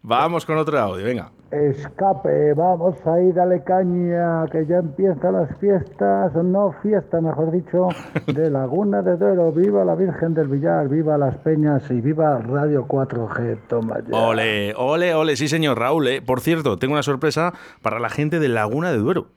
Vamos 0.01 0.45
con 0.45 0.57
otro 0.57 0.77
audio, 0.79 1.05
venga. 1.05 1.31
Escape, 1.51 2.53
vamos 2.53 2.95
ahí, 3.05 3.31
dale 3.31 3.63
caña, 3.63 4.45
que 4.51 4.65
ya 4.65 4.77
empiezan 4.77 5.33
las 5.33 5.57
fiestas, 5.59 6.33
no 6.35 6.73
fiesta, 6.81 7.21
mejor 7.21 7.51
dicho, 7.51 7.87
de 8.27 8.49
Laguna 8.49 9.01
de 9.01 9.15
Duero. 9.17 9.51
Viva 9.51 9.85
la 9.85 9.95
Virgen 9.95 10.33
del 10.33 10.47
Villar, 10.47 10.89
viva 10.89 11.17
las 11.17 11.37
Peñas 11.37 11.89
y 11.89 12.01
viva 12.01 12.37
Radio 12.39 12.85
4G. 12.87 13.59
Toma 13.67 13.99
ya. 14.05 14.17
Ole, 14.17 14.73
ole, 14.75 15.13
ole, 15.13 15.35
sí 15.37 15.47
señor 15.47 15.79
Raúl. 15.79 16.07
eh. 16.07 16.21
Por 16.21 16.41
cierto, 16.41 16.77
tengo 16.77 16.93
una 16.93 17.03
sorpresa 17.03 17.53
para 17.81 17.99
la 17.99 18.09
gente 18.09 18.39
de 18.39 18.49
Laguna 18.49 18.91
de 18.91 18.97
Duero. 18.97 19.27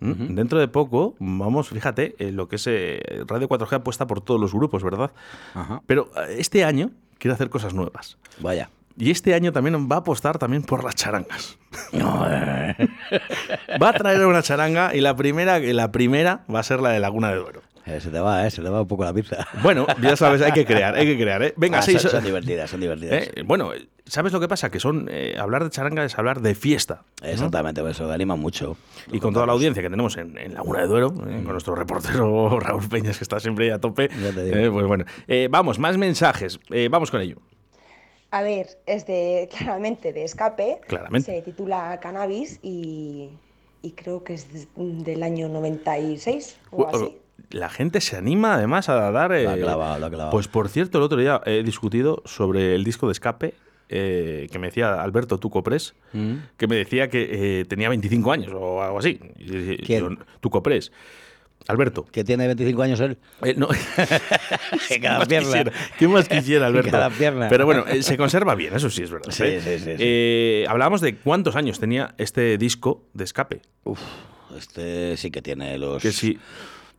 ¿Mm? 0.00 0.34
Dentro 0.34 0.60
de 0.60 0.68
poco, 0.68 1.14
vamos, 1.18 1.70
fíjate, 1.70 2.14
eh, 2.18 2.30
lo 2.30 2.46
que 2.48 2.56
es 2.56 2.66
eh, 2.68 3.00
Radio 3.26 3.48
4G 3.48 3.72
apuesta 3.76 4.06
por 4.06 4.20
todos 4.20 4.40
los 4.40 4.54
grupos, 4.54 4.84
¿verdad? 4.84 5.10
Pero 5.86 6.10
este 6.28 6.64
año 6.64 6.90
quiere 7.18 7.34
hacer 7.34 7.50
cosas 7.50 7.74
nuevas. 7.74 8.16
Vaya. 8.40 8.70
Y 8.98 9.10
este 9.10 9.34
año 9.34 9.52
también 9.52 9.88
va 9.90 9.96
a 9.96 9.98
apostar 10.00 10.38
también 10.38 10.62
por 10.62 10.82
las 10.84 10.94
charangas. 10.96 11.56
va 13.82 13.88
a 13.88 13.92
traer 13.92 14.26
una 14.26 14.42
charanga 14.42 14.94
y 14.94 15.00
la 15.00 15.14
primera, 15.16 15.58
la 15.58 15.92
primera 15.92 16.44
va 16.52 16.60
a 16.60 16.62
ser 16.62 16.80
la 16.80 16.90
de 16.90 17.00
Laguna 17.00 17.30
de 17.30 17.36
Duero. 17.36 17.62
Eh, 17.86 18.00
se 18.02 18.10
te 18.10 18.20
va, 18.20 18.46
eh, 18.46 18.50
se 18.50 18.60
te 18.60 18.68
va 18.68 18.82
un 18.82 18.88
poco 18.88 19.04
la 19.04 19.14
pizza. 19.14 19.46
Bueno, 19.62 19.86
ya 20.02 20.14
sabes, 20.14 20.42
hay 20.42 20.52
que 20.52 20.66
crear, 20.66 20.94
hay 20.94 21.06
que 21.06 21.16
crear, 21.16 21.42
¿eh? 21.42 21.54
Venga, 21.56 21.78
Ah, 21.78 21.82
seis- 21.82 22.02
son, 22.02 22.10
son 22.10 22.24
divertidas, 22.24 22.68
son 22.68 22.80
divertidas. 22.80 23.28
Eh, 23.34 23.42
Bueno, 23.46 23.70
¿sabes 24.04 24.30
lo 24.34 24.40
que 24.40 24.48
pasa? 24.48 24.68
Que 24.70 24.78
son 24.78 25.08
eh, 25.10 25.36
hablar 25.40 25.64
de 25.64 25.70
charanga 25.70 26.04
es 26.04 26.18
hablar 26.18 26.42
de 26.42 26.54
fiesta. 26.54 27.04
¿no? 27.22 27.28
Exactamente, 27.28 27.80
pues 27.80 27.96
eso 27.96 28.12
anima 28.12 28.36
mucho. 28.36 28.76
Y 29.10 29.20
con 29.20 29.32
toda 29.32 29.46
la 29.46 29.52
audiencia 29.54 29.82
que 29.82 29.88
tenemos 29.88 30.18
en, 30.18 30.36
en 30.36 30.52
Laguna 30.52 30.80
de 30.82 30.86
Duero, 30.86 31.14
con 31.14 31.44
nuestro 31.44 31.74
reportero 31.76 32.60
Raúl 32.60 32.86
Peñas, 32.90 33.16
que 33.16 33.24
está 33.24 33.40
siempre 33.40 33.66
ahí 33.66 33.70
a 33.70 33.78
tope. 33.80 34.08
te 34.08 34.44
digo. 34.44 34.74
pues 34.74 34.86
bueno, 34.86 35.04
vamos, 35.48 35.78
más 35.78 35.96
mensajes. 35.96 36.60
Vamos 36.90 37.10
con 37.10 37.22
ello. 37.22 37.36
A 38.30 38.42
ver, 38.42 38.66
es 38.86 39.06
de, 39.06 39.48
claramente 39.56 40.12
de 40.12 40.24
escape. 40.24 40.80
Claramente. 40.86 41.34
Se 41.36 41.42
titula 41.42 41.98
Cannabis 42.00 42.58
y, 42.62 43.30
y 43.82 43.92
creo 43.92 44.22
que 44.24 44.34
es 44.34 44.52
de- 44.52 44.68
del 44.76 45.22
año 45.22 45.48
96 45.48 46.58
o 46.70 46.86
así. 46.88 47.16
La 47.50 47.70
gente 47.70 48.00
se 48.02 48.16
anima 48.16 48.54
además 48.54 48.88
a 48.90 49.10
dar. 49.10 49.32
eh, 49.32 49.44
Lo 49.44 49.50
ha 49.50 49.56
clavado, 49.56 49.98
lo 49.98 50.06
ha 50.06 50.10
clavado. 50.10 50.30
Pues 50.30 50.48
por 50.48 50.68
cierto, 50.68 50.98
el 50.98 51.04
otro 51.04 51.18
día 51.18 51.40
he 51.46 51.62
discutido 51.62 52.22
sobre 52.26 52.74
el 52.74 52.84
disco 52.84 53.06
de 53.06 53.12
escape. 53.12 53.54
eh, 53.90 54.48
que 54.52 54.58
me 54.58 54.66
decía 54.66 55.00
Alberto 55.02 55.38
Tucopres, 55.38 55.94
Mm. 56.12 56.34
que 56.58 56.66
me 56.66 56.76
decía 56.76 57.08
que 57.08 57.60
eh, 57.60 57.64
tenía 57.64 57.88
25 57.88 58.32
años 58.32 58.52
o 58.54 58.82
algo 58.82 58.98
así. 58.98 59.18
¿Quién? 59.18 60.00
yo, 60.00 60.10
Tucopres. 60.40 60.92
Alberto. 61.66 62.06
¿Que 62.10 62.24
tiene 62.24 62.46
25 62.46 62.82
años 62.82 63.00
él? 63.00 63.18
Eh, 63.42 63.54
no. 63.56 63.68
Cada 65.02 65.20
¿Qué 65.20 65.26
pierna. 65.26 65.46
quisiera? 65.48 65.72
¿Qué 65.98 66.08
más 66.08 66.28
quisiera, 66.28 66.66
Alberto? 66.68 66.90
Cada 66.90 67.10
pierna. 67.10 67.48
Pero 67.48 67.66
bueno, 67.66 67.84
eh, 67.86 68.02
se 68.02 68.16
conserva 68.16 68.54
bien, 68.54 68.74
eso 68.74 68.88
sí 68.90 69.02
es 69.02 69.10
verdad. 69.10 69.30
Sí, 69.30 69.44
¿eh? 69.44 69.60
sí, 69.62 69.78
sí, 69.78 69.84
sí. 69.84 69.96
Eh, 69.98 70.66
hablábamos 70.68 71.00
de 71.00 71.16
cuántos 71.16 71.56
años 71.56 71.78
tenía 71.80 72.14
este 72.18 72.56
disco 72.58 73.04
de 73.12 73.24
escape. 73.24 73.60
Uf, 73.84 74.00
este 74.56 75.16
sí 75.16 75.30
que 75.30 75.42
tiene 75.42 75.76
los... 75.78 76.02
Que 76.02 76.12
sí. 76.12 76.38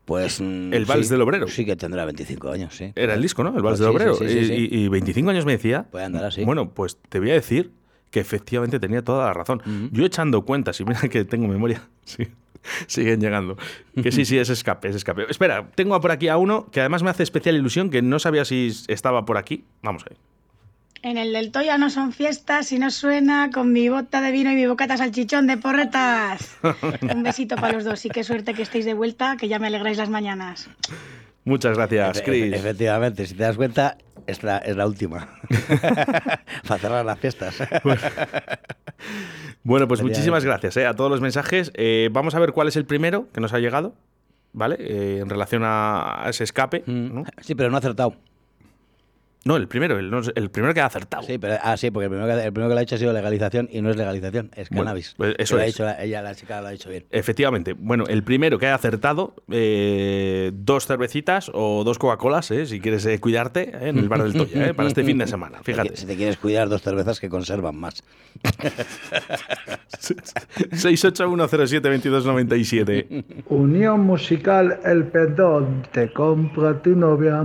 Pues. 0.06 0.41
mm, 0.41 0.74
El 0.74 0.86
Vals 0.86 1.08
sí, 1.08 1.12
del 1.12 1.22
Obrero. 1.22 1.48
Sí, 1.48 1.65
que 1.65 1.76
tendrá 1.76 2.04
25 2.06 2.52
años, 2.52 2.76
sí. 2.76 2.91
Era 2.95 3.13
el 3.13 3.22
disco, 3.22 3.43
¿no? 3.43 3.50
El 3.56 3.62
Vals 3.62 3.80
Pues 3.80 3.80
del 3.80 3.89
Obrero. 3.89 4.17
Y, 4.22 4.84
y 4.84 4.88
25 4.88 5.30
años 5.30 5.45
me 5.45 5.52
decía. 5.54 5.84
Puede 5.91 6.06
andar 6.06 6.26
así. 6.26 6.43
Bueno, 6.43 6.72
pues 6.74 6.98
te 7.10 7.19
voy 7.19 7.30
a 7.32 7.34
decir 7.34 7.72
que 8.10 8.19
efectivamente 8.19 8.80
tenía 8.80 9.04
toda 9.04 9.26
la 9.28 9.34
razón. 9.34 9.62
Yo 9.91 10.06
echando 10.06 10.43
cuentas, 10.43 10.80
y 10.80 10.86
mira 10.86 11.00
que 11.02 11.26
tengo 11.26 11.48
memoria, 11.48 11.84
sí, 12.06 12.28
siguen 12.88 13.19
llegando. 13.19 13.58
Que 14.02 14.12
sí, 14.12 14.26
sí, 14.26 14.38
es 14.38 14.50
escape, 14.50 14.89
es 14.89 14.95
escape. 14.95 15.26
Espera, 15.30 15.69
tengo 15.76 16.00
por 16.00 16.12
aquí 16.12 16.28
a 16.28 16.38
uno 16.38 16.69
que 16.72 16.80
además 16.80 17.04
me 17.04 17.10
hace 17.10 17.24
especial 17.24 17.56
ilusión, 17.56 17.89
que 17.89 18.02
no 18.02 18.19
sabía 18.19 18.45
si 18.45 18.72
estaba 18.88 19.26
por 19.26 19.38
aquí. 19.38 19.65
Vamos 19.82 20.04
a 20.04 20.10
ver. 20.10 20.17
En 21.02 21.17
el 21.17 21.32
del 21.32 21.52
Toya 21.52 21.78
no 21.78 21.89
son 21.89 22.12
fiestas 22.12 22.74
y 22.74 22.80
no 22.80 22.91
suena 22.91 23.52
con 23.54 23.72
mi 23.72 23.88
bota 23.88 24.19
de 24.19 24.32
vino 24.32 24.52
y 24.52 24.56
mi 24.56 24.65
bocata 24.65 24.98
salchichón 24.98 25.48
de 25.48 25.56
porretas. 25.56 26.58
Un 27.13 27.24
besito 27.24 27.56
para 27.56 27.74
los 27.74 27.86
dos 27.86 28.06
y 28.06 28.10
qué 28.10 28.24
suerte 28.24 28.54
que 28.54 28.63
estéis 28.63 28.84
de 28.84 28.93
vuelta, 28.93 29.38
que 29.38 29.48
ya 29.48 29.60
me 29.60 29.67
alegráis 29.67 29.98
las 29.98 30.10
mañanas. 30.10 30.69
Muchas 31.45 31.78
gracias, 31.78 32.22
Chris. 32.22 32.54
Efectivamente, 32.54 33.26
si 33.26 33.34
te 33.34 33.43
das 33.43 33.56
cuenta, 33.56 33.98
es 34.28 34.43
la, 34.43 34.58
es 34.58 34.76
la 34.76 34.86
última. 34.86 35.30
Para 36.67 36.80
cerrar 36.80 37.06
las 37.06 37.19
fiestas. 37.19 37.56
Bueno, 37.84 38.02
pues 39.88 40.00
Efectivamente. 40.00 40.04
muchísimas 40.04 40.45
gracias 40.45 40.78
eh, 40.78 40.86
a 40.88 40.95
todos 40.95 41.12
los 41.12 41.22
mensajes. 41.22 41.72
Eh, 41.76 42.10
vamos 42.12 42.36
a 42.36 42.39
ver 42.39 42.54
cuál 42.54 42.67
es 42.67 42.76
el 42.76 42.86
primero 42.86 43.28
que 43.34 43.41
nos 43.41 43.54
ha 43.54 43.60
llegado, 43.60 43.93
¿vale? 44.54 44.76
Eh, 44.80 45.19
en 45.19 45.30
relación 45.30 45.63
a, 45.63 46.26
a 46.26 46.30
ese 46.30 46.43
escape. 46.43 46.84
¿no? 46.88 47.24
Sí, 47.41 47.56
pero 47.56 47.69
no 47.69 47.76
ha 47.76 47.80
acertado. 47.80 48.15
No, 49.45 49.56
el 49.56 49.69
primero, 49.69 49.97
el, 49.97 50.49
primero 50.52 50.73
que 50.73 50.82
ha 50.82 50.86
acertado. 50.86 51.23
Sí, 51.23 51.38
pero, 51.38 51.56
ah, 51.63 51.78
sí, 51.78 51.91
porque 51.91 52.06
el 52.08 52.12
primero, 52.12 52.28
que, 52.28 52.45
el 52.45 52.52
primero 52.52 52.67
que 52.69 52.73
lo 52.75 52.80
ha 52.80 52.84
hecho 52.84 52.95
ha 52.95 52.97
sido 52.97 53.13
legalización 53.13 53.69
y 53.71 53.82
no 53.82 53.89
es 53.89 53.95
legalización, 53.95 54.52
es 54.54 54.67
Bueno, 54.69 54.84
cannabis. 54.84 55.13
pues 55.15 55.34
eso 55.38 55.56
Lo 55.56 55.62
ha 55.62 55.65
es. 55.65 55.73
dicho 55.73 55.86
la- 55.86 56.04
ella, 56.04 56.21
la 56.21 56.36
chica, 56.36 56.60
lo 56.60 56.67
ha 56.67 56.71
dicho 56.71 56.89
bien. 56.89 57.06
Efectivamente. 57.10 57.71
Bueno, 57.73 58.04
el 58.08 58.21
primero 58.23 58.60
que 58.60 58.65
haya 58.65 58.75
acertado, 58.75 59.34
eh, 59.49 60.52
dos 60.54 60.86
cervecitas 60.88 61.49
o 61.54 61.86
dos 61.86 61.97
Coca-Colas, 61.97 62.52
eh, 62.52 62.65
si 62.65 62.82
quieres 62.82 63.06
eh, 63.06 63.17
cuidarte, 63.21 63.69
eh, 63.69 63.88
en 63.89 63.97
el 63.97 64.10
bar 64.10 64.23
del 64.23 64.34
Toya, 64.34 64.67
eh, 64.67 64.73
para 64.73 64.89
este 64.89 65.06
fin 65.06 65.17
de 65.17 65.28
semana. 65.28 65.60
Fíjate. 65.63 65.95
Si 65.95 66.06
te 66.06 66.17
quieres 66.17 66.36
cuidar, 66.38 66.67
dos 66.67 66.82
cervezas 66.82 67.21
que 67.21 67.30
conservan 67.30 67.78
más. 67.78 68.04
681072297. 70.71 73.23
Unión 73.47 74.02
musical 74.02 74.80
El 74.84 75.06
Pendón, 75.06 75.88
te 75.91 76.12
compra 76.12 76.82
tu 76.82 76.95
novia. 76.95 77.43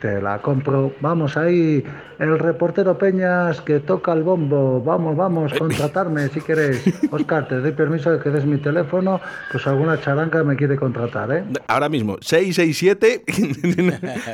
Te 0.00 0.20
la 0.22 0.40
compro. 0.40 0.92
Vamos 1.00 1.36
ahí, 1.36 1.84
el 2.18 2.38
reportero 2.38 2.96
Peñas 2.98 3.60
que 3.60 3.80
toca 3.80 4.12
el 4.12 4.22
bombo. 4.22 4.80
Vamos, 4.82 5.16
vamos, 5.16 5.52
contratarme 5.54 6.28
si 6.28 6.40
queréis. 6.40 6.82
Oscar, 7.10 7.48
te 7.48 7.60
doy 7.60 7.72
permiso 7.72 8.10
de 8.10 8.20
que 8.20 8.30
des 8.30 8.44
mi 8.44 8.58
teléfono, 8.58 9.20
pues 9.50 9.66
alguna 9.66 10.00
charanga 10.00 10.44
me 10.44 10.56
quiere 10.56 10.76
contratar, 10.76 11.32
¿eh? 11.32 11.44
Ahora 11.66 11.88
mismo, 11.88 12.18
667. 12.20 13.24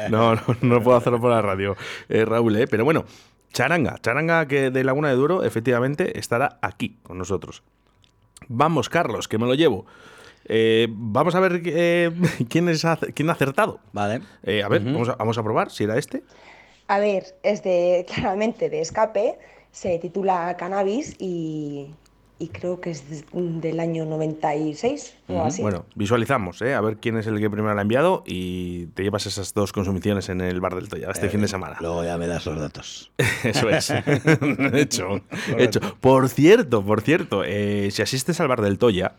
no, 0.10 0.34
no, 0.34 0.42
no 0.60 0.82
puedo 0.82 0.96
hacerlo 0.96 1.20
por 1.20 1.30
la 1.30 1.42
radio, 1.42 1.76
eh, 2.08 2.24
Raúl, 2.24 2.56
eh, 2.56 2.66
pero 2.68 2.84
bueno. 2.84 3.04
Charanga, 3.54 3.98
Charanga 4.02 4.48
que 4.48 4.72
de 4.72 4.82
Laguna 4.82 5.10
de 5.10 5.14
Duro 5.14 5.44
efectivamente 5.44 6.18
estará 6.18 6.58
aquí 6.60 6.98
con 7.04 7.18
nosotros. 7.18 7.62
Vamos, 8.48 8.88
Carlos, 8.88 9.28
que 9.28 9.38
me 9.38 9.46
lo 9.46 9.54
llevo. 9.54 9.86
Eh, 10.46 10.88
vamos 10.90 11.34
a 11.34 11.40
ver 11.40 11.62
eh, 11.64 12.10
quién, 12.48 12.68
es, 12.68 12.84
quién 13.14 13.28
ha 13.30 13.32
acertado. 13.32 13.80
Vale. 13.92 14.20
Eh, 14.42 14.62
a 14.62 14.68
ver, 14.68 14.82
vamos, 14.82 15.08
a, 15.08 15.16
vamos 15.16 15.38
a 15.38 15.42
probar 15.42 15.70
si 15.70 15.84
era 15.84 15.96
este. 15.98 16.22
A 16.88 16.98
ver, 16.98 17.24
es 17.42 17.62
de, 17.62 18.04
claramente 18.14 18.68
de 18.70 18.80
escape, 18.80 19.38
se 19.72 19.98
titula 19.98 20.54
Cannabis 20.58 21.16
y, 21.18 21.86
y 22.38 22.48
creo 22.48 22.78
que 22.80 22.90
es 22.90 23.08
de- 23.08 23.24
del 23.32 23.80
año 23.80 24.04
96 24.04 25.16
o 25.28 25.32
Ujú. 25.32 25.42
así. 25.44 25.62
Bueno, 25.62 25.86
visualizamos, 25.94 26.60
¿eh? 26.60 26.74
a 26.74 26.80
ver 26.82 26.98
quién 26.98 27.16
es 27.16 27.26
el 27.26 27.40
que 27.40 27.48
primero 27.48 27.72
la 27.74 27.80
ha 27.80 27.82
enviado 27.82 28.22
y 28.26 28.86
te 28.88 29.02
llevas 29.02 29.24
esas 29.24 29.54
dos 29.54 29.72
consumiciones 29.72 30.28
en 30.28 30.42
el 30.42 30.60
bar 30.60 30.74
del 30.74 30.90
Toya 30.90 31.08
este 31.10 31.26
Eh, 31.26 31.30
fin 31.30 31.40
de 31.40 31.48
semana. 31.48 31.76
Luego 31.80 32.04
ya 32.04 32.18
me 32.18 32.26
das 32.26 32.44
los 32.44 32.60
datos. 32.60 33.10
Eso 33.44 33.70
es. 33.70 33.90
hecho, 34.74 35.22
hecho. 35.56 35.80
Por 36.00 36.28
cierto, 36.28 36.84
por 36.84 37.00
cierto, 37.00 37.42
eh, 37.44 37.88
si 37.90 38.02
asistes 38.02 38.38
al 38.40 38.48
bar 38.48 38.60
del 38.60 38.76
Toya, 38.78 39.14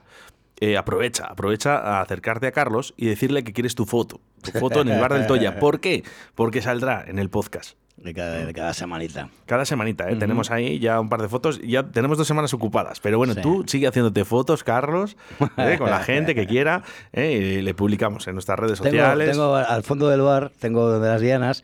eh, 0.59 0.77
aprovecha, 0.77 1.25
aprovecha 1.25 1.77
a 1.77 2.01
acercarte 2.01 2.47
a 2.47 2.51
Carlos 2.51 2.93
y 2.97 3.07
decirle 3.07 3.43
que 3.43 3.53
quieres 3.53 3.75
tu 3.75 3.85
foto. 3.85 4.19
Tu 4.41 4.51
foto 4.51 4.81
en 4.81 4.89
el 4.89 4.99
bar 4.99 5.13
del 5.13 5.27
Toya. 5.27 5.55
¿Por 5.59 5.79
qué? 5.79 6.03
Porque 6.35 6.61
saldrá 6.61 7.03
en 7.07 7.19
el 7.19 7.29
podcast. 7.29 7.77
De 7.97 8.13
cada, 8.13 8.45
de 8.45 8.53
cada 8.53 8.73
semanita. 8.73 9.29
Cada 9.45 9.63
semanita, 9.63 10.09
¿eh? 10.09 10.17
Tenemos 10.17 10.51
ahí 10.51 10.79
ya 10.79 10.99
un 10.99 11.07
par 11.07 11.21
de 11.21 11.29
fotos. 11.29 11.61
Ya 11.61 11.83
tenemos 11.83 12.17
dos 12.17 12.27
semanas 12.27 12.53
ocupadas. 12.53 12.99
Pero 12.99 13.17
bueno, 13.17 13.33
Sí. 13.33 13.41
tú 13.41 13.63
sigue 13.67 13.87
haciéndote 13.87 14.25
fotos, 14.25 14.65
Carlos, 14.65 15.15
¿eh? 15.57 15.75
con 15.77 15.89
la 15.89 15.99
gente 16.03 16.35
que 16.35 16.45
quiera. 16.45 16.83
¿eh? 17.13 17.31
Y 17.31 17.61
le 17.61 17.73
publicamos 17.73 18.27
en 18.27 18.33
nuestras 18.35 18.59
redes 18.59 18.81
Tengo, 18.81 18.97
sociales. 18.97 19.31
tengo 19.31 19.55
al 19.55 19.83
fondo 19.83 20.09
del 20.09 20.21
bar, 20.21 20.51
tengo 20.59 20.99
las 20.99 21.21
dianas, 21.21 21.63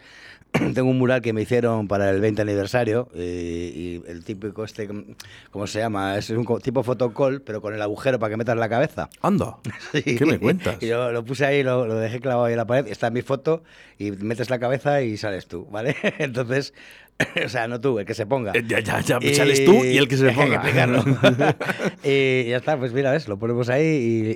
tengo 0.74 0.90
un 0.90 0.98
mural 0.98 1.22
que 1.22 1.34
me 1.34 1.42
hicieron 1.42 1.88
para 1.88 2.10
el 2.10 2.20
20 2.20 2.42
aniversario 2.42 3.08
y, 3.16 3.20
y 3.22 4.04
el 4.08 4.24
típico 4.24 4.64
este, 4.64 4.90
¿cómo 5.50 5.68
se 5.68 5.80
llama? 5.80 6.18
Es 6.18 6.30
un 6.30 6.46
tipo 6.62 6.84
fotocall, 6.84 7.42
pero 7.42 7.62
con 7.62 7.74
el 7.74 7.82
agujero 7.82 8.20
para 8.20 8.32
que 8.32 8.38
metas 8.38 8.58
la 8.58 8.70
cabeza. 8.70 9.10
Anda, 9.22 9.58
¿qué 9.92 10.26
me 10.26 10.40
cuentas? 10.40 10.78
Y 10.82 10.88
yo 10.88 11.12
lo 11.12 11.24
puse 11.24 11.46
ahí, 11.46 11.64
lo, 11.64 11.86
lo 11.88 11.96
dejé 11.96 12.20
clavado 12.20 12.46
ahí 12.46 12.54
en 12.54 12.58
la 12.58 12.66
pared, 12.66 12.88
está 12.88 13.10
mi 13.10 13.22
foto 13.22 13.64
y 13.98 14.12
metes 14.12 14.50
la 14.50 14.60
cabeza 14.60 15.02
y 15.02 15.18
sales 15.18 15.48
tú, 15.48 15.68
¿vale? 15.72 15.96
Entonces, 16.18 16.74
o 17.46 17.50
sea, 17.50 17.68
no 17.68 17.80
tú, 17.82 18.00
el 18.00 18.06
que 18.06 18.14
se 18.14 18.26
ponga. 18.26 18.52
Eh, 18.56 18.64
Ya, 18.68 18.80
ya, 18.80 19.00
ya, 19.02 19.20
sales 19.34 19.64
tú 19.66 19.84
y 19.84 19.98
el 19.98 20.08
que 20.08 20.18
se 20.18 20.28
Hay 20.30 20.36
ponga. 20.36 20.56
explicarlo. 20.56 21.04
y 22.04 22.50
ya 22.50 22.58
está, 22.58 22.78
pues 22.78 22.94
mira, 22.94 23.12
ves, 23.12 23.28
lo 23.28 23.38
ponemos 23.38 23.70
ahí 23.70 23.86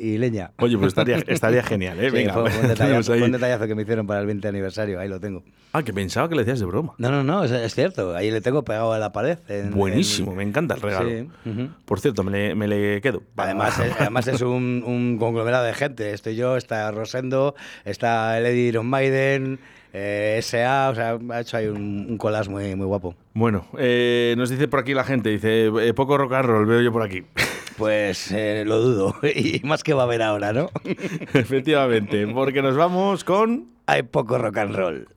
y, 0.01 0.07
y 0.09 0.17
leña. 0.17 0.51
Oye, 0.59 0.77
pues 0.77 0.89
estaría, 0.89 1.17
estaría 1.27 1.63
genial, 1.63 1.99
¿eh? 1.99 2.09
Sí, 2.09 2.15
Venga, 2.15 2.33
fue, 2.33 2.43
un 2.61 2.67
detallazo, 2.67 3.13
un 3.13 3.31
detallazo 3.31 3.67
que 3.67 3.75
me 3.75 3.81
hicieron 3.83 4.07
para 4.07 4.19
el 4.21 4.25
20 4.27 4.47
aniversario, 4.47 4.99
ahí 4.99 5.07
lo 5.07 5.19
tengo. 5.19 5.43
Ah, 5.73 5.83
que 5.83 5.93
pensaba 5.93 6.29
que 6.29 6.35
le 6.35 6.43
decías 6.43 6.59
de 6.59 6.65
broma. 6.65 6.93
No, 6.97 7.09
no, 7.11 7.23
no, 7.23 7.43
es, 7.43 7.51
es 7.51 7.73
cierto, 7.75 8.15
ahí 8.15 8.31
le 8.31 8.41
tengo 8.41 8.63
pegado 8.63 8.93
a 8.93 8.99
la 8.99 9.11
pared. 9.11 9.37
en- 9.49 9.71
Buenísimo, 9.71 10.31
en- 10.31 10.37
me 10.37 10.43
encanta 10.43 10.75
el 10.75 10.81
regalo. 10.81 11.09
Sí, 11.09 11.27
ujú. 11.49 11.69
Por 11.85 11.99
cierto, 11.99 12.23
me 12.23 12.31
le, 12.31 12.55
me 12.55 12.67
le 12.67 13.01
quedo. 13.01 13.23
Además, 13.35 13.79
es, 13.79 13.91
además 13.99 14.27
es 14.27 14.41
un, 14.41 14.83
un 14.85 15.17
conglomerado 15.19 15.65
de 15.65 15.73
gente. 15.73 16.11
Estoy 16.13 16.35
yo, 16.35 16.55
está 16.57 16.91
Rosendo, 16.91 17.55
está 17.83 18.39
Eddie 18.39 18.67
Iron 18.69 18.85
Maiden, 18.87 19.59
eh, 19.97 20.39
SA, 20.41 20.89
o 20.89 20.95
sea, 20.95 21.17
ha 21.31 21.39
hecho 21.39 21.55
ahí 21.57 21.67
un, 21.67 22.05
un 22.09 22.17
collage 22.17 22.49
muy, 22.49 22.75
muy 22.75 22.85
guapo. 22.85 23.15
Bueno, 23.33 23.65
eh, 23.77 24.35
nos 24.37 24.49
dice 24.49 24.67
por 24.67 24.81
aquí 24.81 24.93
la 24.93 25.05
gente, 25.05 25.29
dice, 25.29 25.67
eh, 25.67 25.93
poco 25.93 26.17
rock 26.17 26.33
and 26.33 26.45
roll 26.45 26.65
veo 26.65 26.81
yo 26.81 26.91
por 26.91 27.03
aquí. 27.03 27.23
Pues 27.77 28.31
eh, 28.31 28.63
lo 28.65 28.79
dudo, 28.79 29.15
y 29.35 29.59
más 29.65 29.83
que 29.83 29.93
va 29.93 30.03
a 30.03 30.05
haber 30.05 30.21
ahora, 30.21 30.53
¿no? 30.53 30.69
Efectivamente, 31.33 32.25
porque 32.27 32.61
nos 32.61 32.77
vamos 32.77 33.25
con... 33.25 33.65
Hay 33.85 34.03
poco 34.03 34.37
rock 34.37 34.57
and 34.59 34.75
roll. 34.75 35.07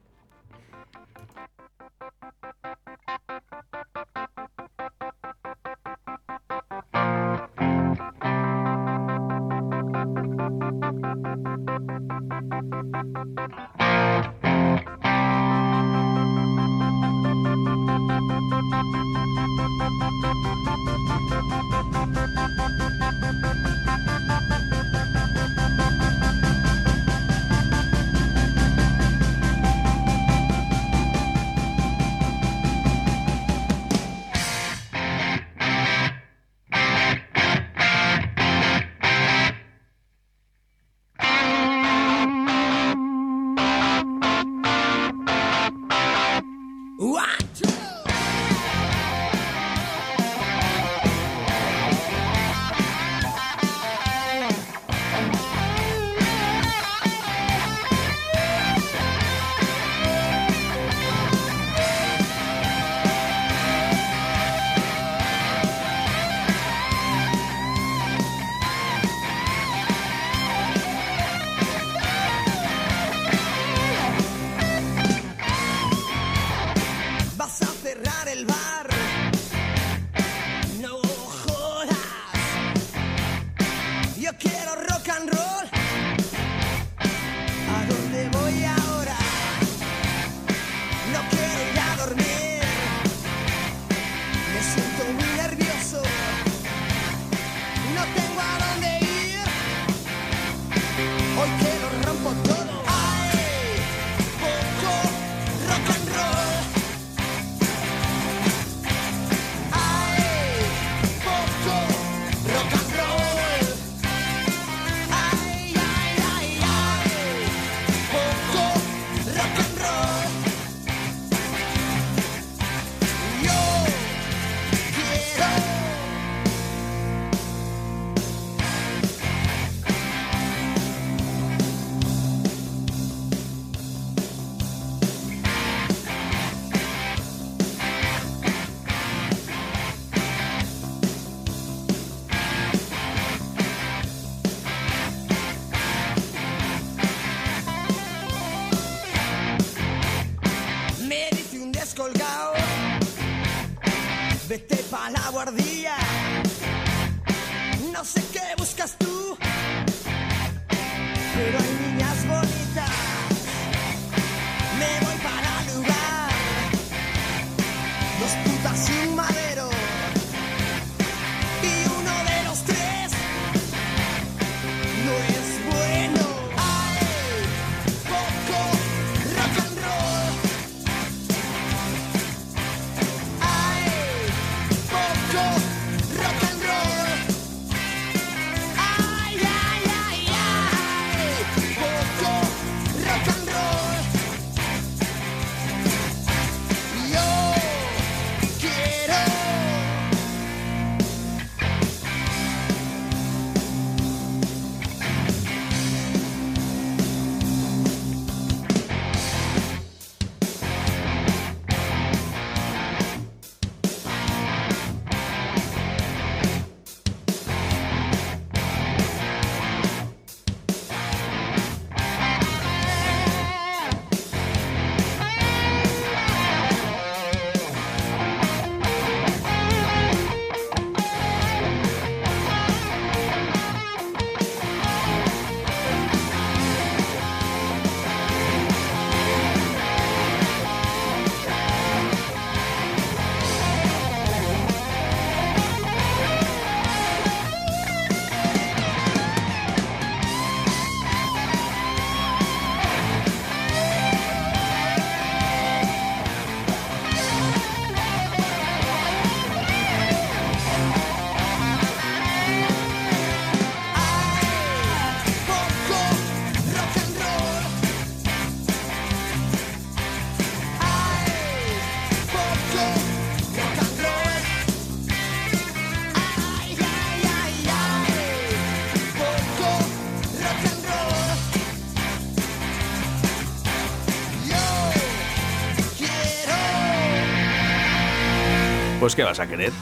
Pues, 289.08 289.16
¿qué 289.16 289.22
vas 289.22 289.40
a 289.40 289.46
querer? 289.46 289.72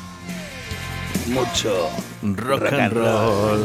Mucho 1.27 1.91
rock, 2.23 2.61
rock 2.61 2.73
and 2.75 2.93
roll. 2.93 3.61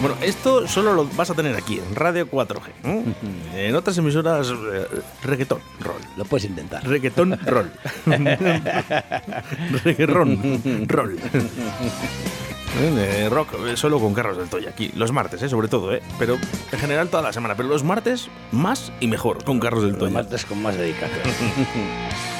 Bueno, 0.00 0.16
esto 0.20 0.66
solo 0.66 0.94
lo 0.94 1.04
vas 1.14 1.30
a 1.30 1.34
tener 1.34 1.54
aquí, 1.54 1.78
en 1.78 1.94
Radio 1.94 2.28
4G. 2.28 2.70
¿eh? 2.82 3.68
En 3.68 3.76
otras 3.76 3.96
emisoras, 3.98 4.50
eh, 4.50 4.88
reggaetón, 5.22 5.60
roll. 5.78 6.00
Lo 6.16 6.24
puedes 6.24 6.44
intentar. 6.46 6.84
Reggaetón, 6.84 7.38
roll. 7.46 7.70
Reggaetón, 9.84 10.88
roll. 10.88 11.16
Eh, 12.80 13.28
rock, 13.30 13.76
solo 13.76 14.00
con 14.00 14.12
Carlos 14.12 14.38
del 14.38 14.48
Toya 14.48 14.70
aquí, 14.70 14.90
los 14.96 15.12
martes, 15.12 15.40
eh, 15.42 15.48
sobre 15.48 15.68
todo, 15.68 15.94
eh, 15.94 16.02
pero 16.18 16.36
en 16.72 16.78
general 16.80 17.08
toda 17.10 17.22
la 17.22 17.32
semana, 17.32 17.54
pero 17.54 17.68
los 17.68 17.84
martes 17.84 18.28
más 18.50 18.92
y 18.98 19.06
mejor 19.06 19.44
con 19.44 19.60
Carlos 19.60 19.82
del 19.82 19.92
Los 19.92 20.00
Toya. 20.00 20.12
martes 20.14 20.44
con 20.46 20.60
más 20.60 20.76
dedicación. 20.76 21.20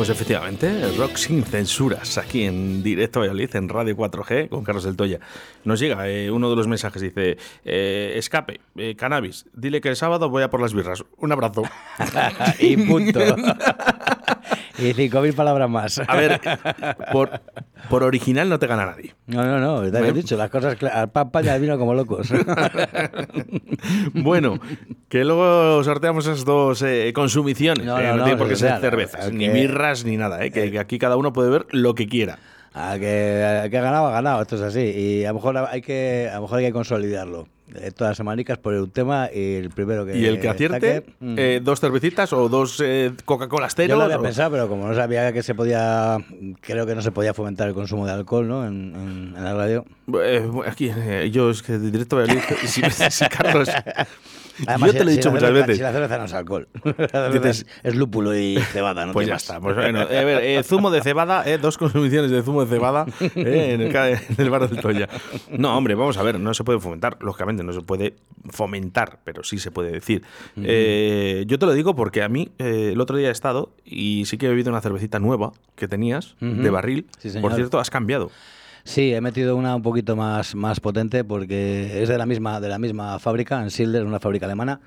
Pues 0.00 0.08
efectivamente, 0.08 0.92
rock 0.96 1.16
sin 1.16 1.44
censuras, 1.44 2.16
aquí 2.16 2.44
en 2.44 2.82
directo 2.82 3.18
a 3.18 3.20
Valladolid, 3.20 3.54
en 3.54 3.68
Radio 3.68 3.94
4G, 3.94 4.48
con 4.48 4.64
Carlos 4.64 4.84
del 4.84 4.96
Toya. 4.96 5.20
Nos 5.64 5.78
llega 5.78 6.08
eh, 6.08 6.30
uno 6.30 6.48
de 6.48 6.56
los 6.56 6.66
mensajes, 6.66 7.02
dice, 7.02 7.36
eh, 7.66 8.14
escape, 8.16 8.62
eh, 8.76 8.96
cannabis, 8.96 9.44
dile 9.52 9.82
que 9.82 9.90
el 9.90 9.96
sábado 9.96 10.30
voy 10.30 10.42
a 10.42 10.48
por 10.48 10.62
las 10.62 10.72
birras. 10.72 11.04
Un 11.18 11.32
abrazo. 11.32 11.64
y 12.58 12.78
punto. 12.78 13.20
y 14.80 14.92
5.000 14.92 15.34
palabras 15.34 15.68
más. 15.70 16.00
A 16.06 16.16
ver, 16.16 16.40
por, 17.12 17.40
por 17.88 18.02
original 18.02 18.48
no 18.48 18.58
te 18.58 18.66
gana 18.66 18.86
nadie. 18.86 19.14
No, 19.26 19.44
no, 19.44 19.58
no, 19.58 19.90
te 19.90 19.96
había 19.98 20.12
dicho, 20.12 20.36
las 20.36 20.50
cosas 20.50 20.76
al 20.82 21.10
pan, 21.10 21.30
pan 21.30 21.44
y 21.44 21.48
al 21.48 21.60
vino 21.60 21.78
como 21.78 21.94
locos. 21.94 22.32
Bueno, 24.14 24.58
que 25.08 25.24
luego 25.24 25.82
sorteamos 25.84 26.26
esas 26.26 26.44
dos 26.44 26.82
eh, 26.82 27.12
consumiciones. 27.14 27.86
No, 27.86 27.98
eh, 27.98 28.08
no, 28.08 28.16
no, 28.16 28.24
tiene 28.24 28.38
por 28.38 28.48
qué 28.48 28.54
o 28.54 28.56
sea, 28.56 28.72
ser 28.72 28.80
cervezas, 28.80 29.32
ni 29.32 29.48
birras, 29.48 30.04
ni 30.04 30.16
nada. 30.16 30.44
eh, 30.44 30.50
que, 30.50 30.70
que 30.70 30.78
aquí 30.78 30.98
cada 30.98 31.16
uno 31.16 31.32
puede 31.32 31.50
ver 31.50 31.66
lo 31.70 31.94
que 31.94 32.06
quiera. 32.06 32.38
A 32.72 32.98
que, 32.98 33.62
a 33.64 33.68
que 33.68 33.78
ha 33.78 33.82
ganado, 33.82 34.06
ha 34.06 34.12
ganado, 34.12 34.42
esto 34.42 34.56
es 34.56 34.62
así. 34.62 34.80
Y 34.80 35.24
a 35.24 35.28
lo 35.28 35.34
mejor 35.34 35.56
hay 35.56 35.80
que, 35.80 36.28
a 36.30 36.36
lo 36.36 36.42
mejor 36.42 36.58
hay 36.58 36.66
que 36.66 36.72
consolidarlo. 36.72 37.48
Eh, 37.76 37.90
todas 37.92 38.10
las 38.10 38.16
semanicas 38.16 38.58
por 38.58 38.74
un 38.74 38.90
tema 38.90 39.28
y 39.32 39.54
el 39.54 39.70
primero 39.70 40.04
que 40.04 40.16
y 40.18 40.24
el 40.26 40.40
que 40.40 40.48
acierte, 40.48 40.86
destaque, 40.86 41.12
mm. 41.20 41.34
eh, 41.38 41.60
dos 41.62 41.78
cervecitas 41.80 42.32
o 42.32 42.48
dos 42.48 42.80
eh, 42.84 43.12
Coca-Cola 43.24 43.68
Yo 43.68 43.74
Cero. 43.76 43.96
lo 43.96 44.02
había 44.04 44.18
pensado, 44.18 44.50
pero 44.50 44.68
como 44.68 44.88
no 44.88 44.94
sabía 44.94 45.32
que 45.32 45.42
se 45.42 45.54
podía, 45.54 46.18
creo 46.60 46.84
que 46.86 46.94
no 46.94 47.02
se 47.02 47.12
podía 47.12 47.32
fomentar 47.34 47.68
el 47.68 47.74
consumo 47.74 48.06
de 48.06 48.12
alcohol, 48.12 48.48
¿no? 48.48 48.66
En, 48.66 48.94
en- 48.94 49.34
en 49.36 49.44
la 49.44 49.54
radio. 49.54 49.84
Eh, 50.22 50.50
aquí, 50.66 50.90
eh, 50.94 51.30
yo 51.32 51.50
es 51.50 51.62
que 51.62 51.74
de 51.78 51.90
directo 51.90 52.16
a 52.16 52.20
Valladolid, 52.20 52.42
si, 52.66 52.82
si 52.82 53.24
Carlos. 53.28 53.68
Además, 54.66 54.92
yo 54.92 54.98
te 54.98 55.04
lo 55.04 55.10
he 55.10 55.12
si- 55.14 55.18
dicho 55.18 55.30
muchas 55.30 55.48
cerveza- 55.48 55.66
veces. 55.66 55.76
Si 55.78 55.82
la 55.82 55.92
cerveza 55.92 56.18
no 56.18 56.24
es 56.24 56.32
alcohol. 56.34 56.68
Dices- 57.32 57.66
es, 57.82 57.94
lúpulo 57.96 58.36
y 58.36 58.56
cebada, 58.72 59.06
¿no? 59.06 59.12
Pues 59.12 59.26
ya 59.28 59.36
está. 59.36 59.60
Pues 59.60 59.76
bueno, 59.76 60.02
eh, 60.10 60.18
a 60.18 60.24
ver, 60.24 60.42
eh, 60.44 60.62
zumo 60.62 60.90
de 60.90 61.02
cebada, 61.02 61.42
eh, 61.48 61.58
dos 61.58 61.78
consumiciones 61.78 62.30
de 62.30 62.42
zumo 62.42 62.64
de 62.64 62.70
cebada 62.74 63.06
eh, 63.20 63.72
en, 63.74 63.80
el, 63.80 63.94
en 63.96 64.18
el 64.38 64.50
bar 64.50 64.68
del 64.68 64.80
Toya. 64.80 65.08
No, 65.50 65.76
hombre, 65.76 65.94
vamos 65.94 66.16
a 66.18 66.22
ver, 66.22 66.38
no 66.40 66.54
se 66.54 66.64
puede 66.64 66.80
fomentar, 66.80 67.16
lógicamente. 67.20 67.62
no 67.64 67.72
se 67.72 67.80
puede 67.80 68.16
fomentar, 68.50 69.18
pero 69.24 69.42
sí 69.44 69.58
se 69.58 69.70
puede 69.70 69.90
decir. 69.92 70.22
Eh, 70.56 71.44
yo 71.46 71.58
te 71.58 71.66
lo 71.66 71.72
digo 71.72 71.94
porque 71.94 72.22
a 72.22 72.28
mí 72.28 72.50
eh, 72.58 72.90
el 72.92 73.00
otro 73.00 73.16
día 73.16 73.28
he 73.28 73.32
estado 73.32 73.72
y 73.84 74.24
sí 74.26 74.38
que 74.38 74.46
he 74.46 74.48
bebido 74.48 74.70
una 74.70 74.80
cervecita 74.80 75.18
nueva 75.18 75.52
que 75.76 75.88
tenías 75.88 76.36
de 76.40 76.70
barril. 76.70 77.06
Sí. 77.18 77.30
Por 77.40 77.54
cierto, 77.54 77.78
has 77.78 77.90
cambiado. 77.90 78.30
Sí, 78.84 79.12
he 79.12 79.20
metido 79.20 79.56
una 79.56 79.76
un 79.76 79.82
poquito 79.82 80.16
más, 80.16 80.54
más 80.54 80.80
potente 80.80 81.24
porque 81.24 82.02
es 82.02 82.08
de 82.08 82.18
la 82.18 82.26
misma, 82.26 82.60
de 82.60 82.68
la 82.68 82.78
misma 82.78 83.18
fábrica, 83.18 83.62
en 83.62 83.70
Silder, 83.70 84.04
una 84.04 84.20
fábrica 84.20 84.46
alemana. 84.46 84.80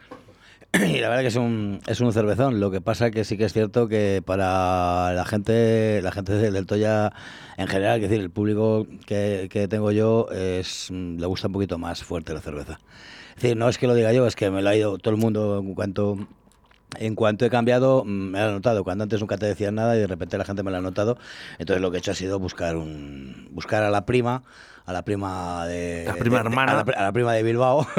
Y 0.74 1.00
la 1.00 1.10
verdad 1.10 1.22
que 1.22 1.28
es 1.28 1.36
un, 1.36 1.80
es 1.86 2.02
un 2.02 2.12
cervezón. 2.12 2.60
Lo 2.60 2.72
que 2.72 2.82
pasa 2.82 3.12
que 3.12 3.24
sí 3.24 3.38
que 3.38 3.46
es 3.46 3.54
cierto 3.54 3.88
que 3.88 4.24
para 4.26 5.14
la 5.14 5.26
gente, 5.26 6.02
la 6.02 6.12
gente 6.12 6.34
del 6.34 6.66
Toya 6.66 7.14
en 7.58 7.68
general, 7.68 8.02
es 8.02 8.10
decir, 8.10 8.24
el 8.24 8.32
público 8.32 8.88
que, 9.06 9.48
que 9.52 9.68
tengo 9.68 9.92
yo 9.92 10.30
es, 10.32 10.90
le 10.90 11.26
gusta 11.28 11.48
un 11.48 11.54
poquito 11.54 11.78
más 11.78 12.04
fuerte 12.04 12.34
la 12.34 12.42
cerveza. 12.42 12.80
Es 13.36 13.44
decir, 13.44 13.58
no 13.58 13.70
es 13.70 13.78
que 13.78 13.86
lo 13.86 13.94
diga 13.94 14.14
yo, 14.14 14.26
es 14.26 14.36
que 14.36 14.50
me 14.50 14.64
lo 14.64 14.70
ha 14.70 14.76
ido 14.76 14.98
todo 14.98 15.14
el 15.14 15.20
mundo 15.20 15.60
en 15.60 15.76
cuanto 15.76 16.28
en 16.98 17.16
cuanto 17.16 17.46
he 17.46 17.50
cambiado, 17.50 18.04
mm, 18.06 18.10
me 18.10 18.40
lo 18.40 18.46
ha 18.46 18.52
notado. 18.52 18.84
Cuando 18.84 19.04
antes 19.04 19.20
nunca 19.20 19.38
te 19.38 19.46
decían 19.46 19.76
nada 19.76 19.96
y 19.96 20.00
de 20.00 20.08
repente 20.08 20.38
la 20.38 20.46
gente 20.46 20.64
me 20.64 20.72
lo 20.72 20.78
ha 20.78 20.82
notado. 20.82 21.18
Entonces 21.60 21.82
lo 21.82 21.92
que 21.92 21.98
he 21.98 22.00
hecho 22.00 22.12
ha 22.12 22.16
sido 22.16 22.40
buscar 22.40 22.76
un 22.76 23.48
buscar 23.52 23.84
a 23.84 23.90
la 23.90 24.06
prima, 24.06 24.44
a 24.86 24.94
la 24.94 25.04
prima 25.04 25.66
de 25.68 26.04
La 26.06 26.14
prima 26.16 26.38
de- 26.40 26.44
hermana. 26.50 26.72
a, 26.74 26.76
la, 26.76 26.86
pri- 26.86 26.96
a 26.98 27.02
la 27.04 27.12
prima 27.12 27.34
de 27.34 27.44
Bilbao. 27.44 27.88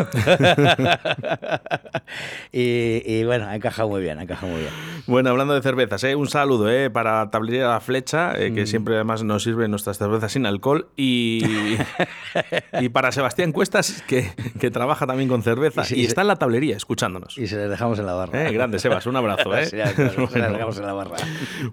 y, 2.52 3.02
y 3.06 3.24
bueno, 3.24 3.46
ha 3.46 3.56
encajado 3.56 3.88
muy 3.88 4.00
bien, 4.02 4.18
ha 4.18 4.22
encajado 4.22 4.52
muy 4.52 4.60
bien. 4.62 4.72
Bueno, 5.06 5.30
hablando 5.30 5.54
de 5.54 5.62
cervezas, 5.62 6.02
¿eh? 6.04 6.14
un 6.16 6.28
saludo 6.28 6.70
¿eh? 6.70 6.90
para 6.90 7.30
Tablería 7.30 7.68
La 7.68 7.80
Flecha, 7.80 8.34
eh, 8.36 8.50
Mm. 8.50 8.54
que 8.54 8.66
siempre 8.66 8.94
además 8.94 9.22
nos 9.24 9.42
sirven 9.42 9.70
nuestras 9.70 9.98
cervezas 9.98 10.32
sin 10.32 10.46
alcohol. 10.46 10.88
Y, 10.96 11.76
y 12.80 12.88
para 12.90 13.10
Sebastián 13.12 13.52
Cuestas, 13.52 14.02
que, 14.06 14.30
que 14.60 14.70
trabaja 14.70 15.06
también 15.06 15.28
con 15.28 15.42
cerveza 15.42 15.82
Y 15.90 16.04
está 16.04 16.20
en 16.20 16.28
la 16.28 16.36
tablería 16.36 16.76
escuchándonos. 16.76 17.36
Y 17.38 17.46
se 17.46 17.56
les 17.56 17.70
dejamos 17.70 17.98
en 17.98 18.06
la 18.06 18.14
barra. 18.14 18.48
Eh, 18.48 18.52
grande, 18.52 18.78
Sebas, 18.78 19.06
un 19.06 19.16
abrazo. 19.16 19.54
¿eh? 19.56 19.66
Sí, 19.66 19.76
claro, 19.76 20.28
se 20.28 20.38
les 20.38 20.52
dejamos 20.52 20.76
en 20.78 20.86
la 20.86 20.92
barra. 20.92 21.16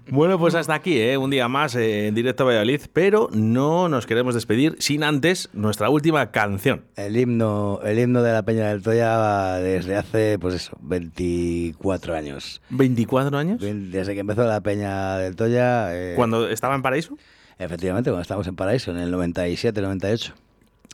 Bueno, 0.08 0.38
pues 0.38 0.54
hasta 0.54 0.74
aquí, 0.74 0.98
¿eh? 0.98 1.16
un 1.16 1.30
día 1.30 1.48
más 1.48 1.74
eh, 1.74 2.08
en 2.08 2.14
directo 2.14 2.44
a 2.44 2.46
Valladolid, 2.46 2.80
pero 2.92 3.28
no 3.32 3.88
nos 3.88 4.06
queremos 4.06 4.34
despedir 4.34 4.76
sin 4.78 5.01
antes 5.04 5.48
nuestra 5.52 5.90
última 5.90 6.30
canción. 6.30 6.84
El 6.96 7.16
himno, 7.16 7.80
el 7.84 7.98
himno 7.98 8.22
de 8.22 8.32
la 8.32 8.42
Peña 8.42 8.68
del 8.68 8.82
Toya 8.82 9.54
desde 9.58 9.96
hace, 9.96 10.38
pues 10.38 10.54
eso, 10.54 10.76
24 10.80 12.14
años. 12.14 12.60
¿24 12.70 13.36
años? 13.36 13.60
Desde 13.60 14.14
que 14.14 14.20
empezó 14.20 14.44
la 14.44 14.60
Peña 14.60 15.16
del 15.18 15.36
Toya. 15.36 15.94
eh, 15.94 16.14
¿Cuando 16.16 16.48
estaba 16.48 16.74
en 16.74 16.82
Paraíso? 16.82 17.16
Efectivamente, 17.58 18.10
cuando 18.10 18.22
estábamos 18.22 18.46
en 18.46 18.56
Paraíso, 18.56 18.90
en 18.90 18.98
el 18.98 19.10
97, 19.10 19.80
98. 19.80 20.34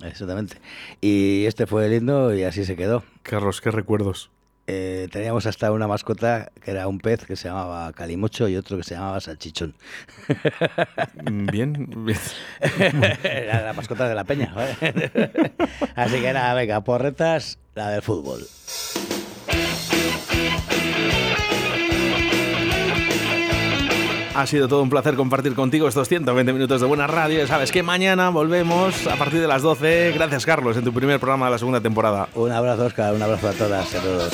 Exactamente. 0.05 0.59
Y 1.01 1.45
este 1.47 1.67
fue 1.67 1.87
el 1.87 1.95
himno 1.95 2.35
y 2.35 2.43
así 2.45 2.65
se 2.65 2.77
quedó. 2.77 3.03
Carlos, 3.23 3.61
qué 3.61 3.71
recuerdos. 3.71 4.31
Eh, 4.71 5.09
teníamos 5.11 5.47
hasta 5.47 5.73
una 5.73 5.89
mascota 5.89 6.53
que 6.63 6.73
era 6.73 6.89
un 6.89 6.99
pez 6.99 7.25
que 7.25 7.37
se 7.37 7.49
llamaba 7.49 7.91
Calimocho 7.95 8.49
y 8.49 8.57
otro 8.57 8.77
que 8.77 8.83
se 8.83 8.97
llamaba 8.97 9.19
Salchichón. 9.19 9.75
Bien. 11.25 11.89
era 13.23 13.63
la 13.63 13.73
mascota 13.73 14.07
de 14.07 14.15
la 14.15 14.25
peña. 14.25 14.53
¿vale? 14.55 14.77
Así 15.97 16.21
que 16.21 16.35
nada, 16.35 16.53
venga, 16.53 16.83
porretas, 16.83 17.59
la 17.75 17.89
del 17.89 18.03
fútbol. 18.03 18.47
Ha 24.39 24.47
sido 24.47 24.69
todo 24.69 24.85
un 24.85 24.89
placer 24.89 25.17
compartir 25.17 25.53
contigo 25.57 25.89
estos 25.89 26.09
120 26.09 26.53
minutos 26.53 26.81
de 26.81 26.87
buena 26.87 27.09
radio. 27.09 27.45
Sabes 27.49 27.73
que 27.73 27.83
mañana 27.83 28.29
volvemos 28.29 29.09
a 29.09 29.17
partir 29.17 29.41
de 29.41 29.49
las 29.49 29.63
12. 29.63 30.13
Gracias, 30.13 30.47
Carlos, 30.47 30.77
en 30.77 30.85
tu 30.85 30.93
primer 30.93 31.19
programa 31.19 31.47
de 31.47 31.53
la 31.53 31.59
segunda 31.59 31.81
temporada. 31.81 32.29
Un 32.37 32.53
abrazo, 32.53 32.87
Oscar, 32.87 33.15
un 33.15 33.21
abrazo 33.21 33.49
a 33.49 33.53
todas 33.55 33.93
y 33.93 33.97
a 33.97 34.01
todos. 34.01 34.33